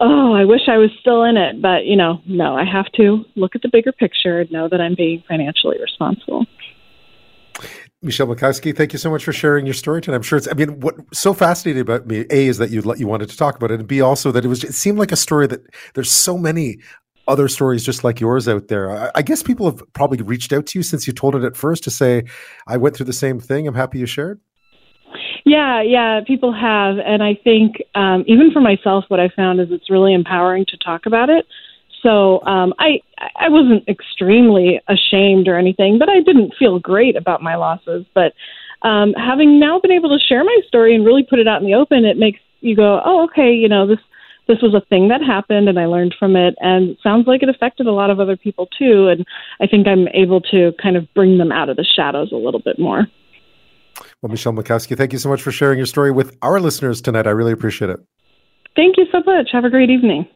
Oh, 0.00 0.32
I 0.32 0.44
wish 0.44 0.62
I 0.68 0.76
was 0.76 0.90
still 1.00 1.24
in 1.24 1.36
it, 1.36 1.60
but 1.60 1.84
you 1.84 1.96
know, 1.96 2.20
no. 2.26 2.56
I 2.56 2.64
have 2.64 2.86
to 2.96 3.24
look 3.34 3.56
at 3.56 3.62
the 3.62 3.68
bigger 3.72 3.92
picture 3.92 4.40
and 4.40 4.50
know 4.52 4.68
that 4.68 4.80
I'm 4.80 4.94
being 4.94 5.24
financially 5.26 5.76
responsible. 5.80 6.46
Michelle 8.00 8.28
Milkowski, 8.28 8.76
thank 8.76 8.92
you 8.92 8.98
so 8.98 9.10
much 9.10 9.24
for 9.24 9.32
sharing 9.32 9.66
your 9.66 9.74
story 9.74 10.00
tonight. 10.00 10.18
I'm 10.18 10.22
sure 10.22 10.38
it's, 10.38 10.46
I 10.46 10.54
mean, 10.54 10.78
what 10.78 10.94
so 11.12 11.34
fascinating 11.34 11.80
about 11.80 12.06
me, 12.06 12.26
A, 12.30 12.46
is 12.46 12.58
that 12.58 12.70
you 12.70 12.80
you 12.96 13.08
wanted 13.08 13.28
to 13.30 13.36
talk 13.36 13.56
about 13.56 13.72
it, 13.72 13.80
and 13.80 13.88
B, 13.88 14.00
also 14.00 14.30
that 14.30 14.44
it 14.44 14.48
was, 14.48 14.62
it 14.62 14.74
seemed 14.74 14.98
like 14.98 15.10
a 15.10 15.16
story 15.16 15.48
that 15.48 15.62
there's 15.94 16.10
so 16.10 16.38
many 16.38 16.78
other 17.26 17.48
stories 17.48 17.84
just 17.84 18.04
like 18.04 18.20
yours 18.20 18.46
out 18.46 18.68
there. 18.68 18.90
I, 18.90 19.10
I 19.16 19.22
guess 19.22 19.42
people 19.42 19.66
have 19.66 19.82
probably 19.94 20.22
reached 20.22 20.52
out 20.52 20.66
to 20.66 20.78
you 20.78 20.84
since 20.84 21.08
you 21.08 21.12
told 21.12 21.34
it 21.34 21.42
at 21.42 21.56
first 21.56 21.82
to 21.84 21.90
say, 21.90 22.22
I 22.68 22.76
went 22.76 22.96
through 22.96 23.06
the 23.06 23.12
same 23.12 23.40
thing. 23.40 23.66
I'm 23.66 23.74
happy 23.74 23.98
you 23.98 24.06
shared. 24.06 24.40
Yeah, 25.48 25.82
yeah, 25.82 26.20
people 26.26 26.52
have. 26.52 26.96
And 26.98 27.22
I 27.22 27.34
think 27.42 27.76
um, 27.94 28.24
even 28.26 28.50
for 28.52 28.60
myself, 28.60 29.04
what 29.08 29.20
I 29.20 29.28
found 29.34 29.60
is 29.60 29.68
it's 29.70 29.90
really 29.90 30.12
empowering 30.12 30.66
to 30.68 30.76
talk 30.76 31.06
about 31.06 31.30
it 31.30 31.46
so 32.02 32.42
um, 32.44 32.74
I 32.78 33.00
I 33.36 33.48
wasn't 33.48 33.88
extremely 33.88 34.80
ashamed 34.88 35.48
or 35.48 35.56
anything, 35.56 35.98
but 35.98 36.08
I 36.08 36.20
didn't 36.20 36.54
feel 36.58 36.78
great 36.78 37.16
about 37.16 37.42
my 37.42 37.56
losses. 37.56 38.06
But 38.14 38.34
um, 38.82 39.12
having 39.14 39.58
now 39.58 39.80
been 39.80 39.90
able 39.90 40.10
to 40.10 40.24
share 40.24 40.44
my 40.44 40.60
story 40.66 40.94
and 40.94 41.04
really 41.04 41.26
put 41.28 41.38
it 41.38 41.48
out 41.48 41.60
in 41.60 41.66
the 41.66 41.74
open, 41.74 42.04
it 42.04 42.16
makes 42.16 42.40
you 42.60 42.76
go, 42.76 43.00
oh, 43.04 43.24
okay, 43.24 43.52
you 43.52 43.68
know 43.68 43.86
this 43.86 43.98
this 44.46 44.58
was 44.62 44.74
a 44.74 44.86
thing 44.88 45.08
that 45.08 45.20
happened 45.20 45.68
and 45.68 45.78
I 45.78 45.84
learned 45.84 46.14
from 46.18 46.34
it 46.34 46.54
and 46.60 46.96
sounds 47.02 47.26
like 47.26 47.42
it 47.42 47.50
affected 47.50 47.86
a 47.86 47.92
lot 47.92 48.08
of 48.08 48.18
other 48.18 48.34
people 48.34 48.66
too 48.78 49.08
and 49.08 49.26
I 49.60 49.66
think 49.66 49.86
I'm 49.86 50.08
able 50.14 50.40
to 50.52 50.72
kind 50.82 50.96
of 50.96 51.06
bring 51.12 51.36
them 51.36 51.52
out 51.52 51.68
of 51.68 51.76
the 51.76 51.84
shadows 51.84 52.32
a 52.32 52.36
little 52.36 52.60
bit 52.60 52.78
more. 52.78 53.06
Well, 54.22 54.30
Michelle 54.30 54.52
Milkowski, 54.52 54.96
thank 54.96 55.12
you 55.12 55.18
so 55.18 55.28
much 55.28 55.42
for 55.42 55.52
sharing 55.52 55.78
your 55.78 55.86
story 55.86 56.10
with 56.10 56.36
our 56.42 56.58
listeners 56.58 57.00
tonight. 57.00 57.26
I 57.26 57.30
really 57.30 57.52
appreciate 57.52 57.90
it. 57.90 58.00
Thank 58.74 58.96
you 58.96 59.06
so 59.12 59.22
much. 59.24 59.50
Have 59.52 59.64
a 59.64 59.70
great 59.70 59.90
evening. 59.90 60.26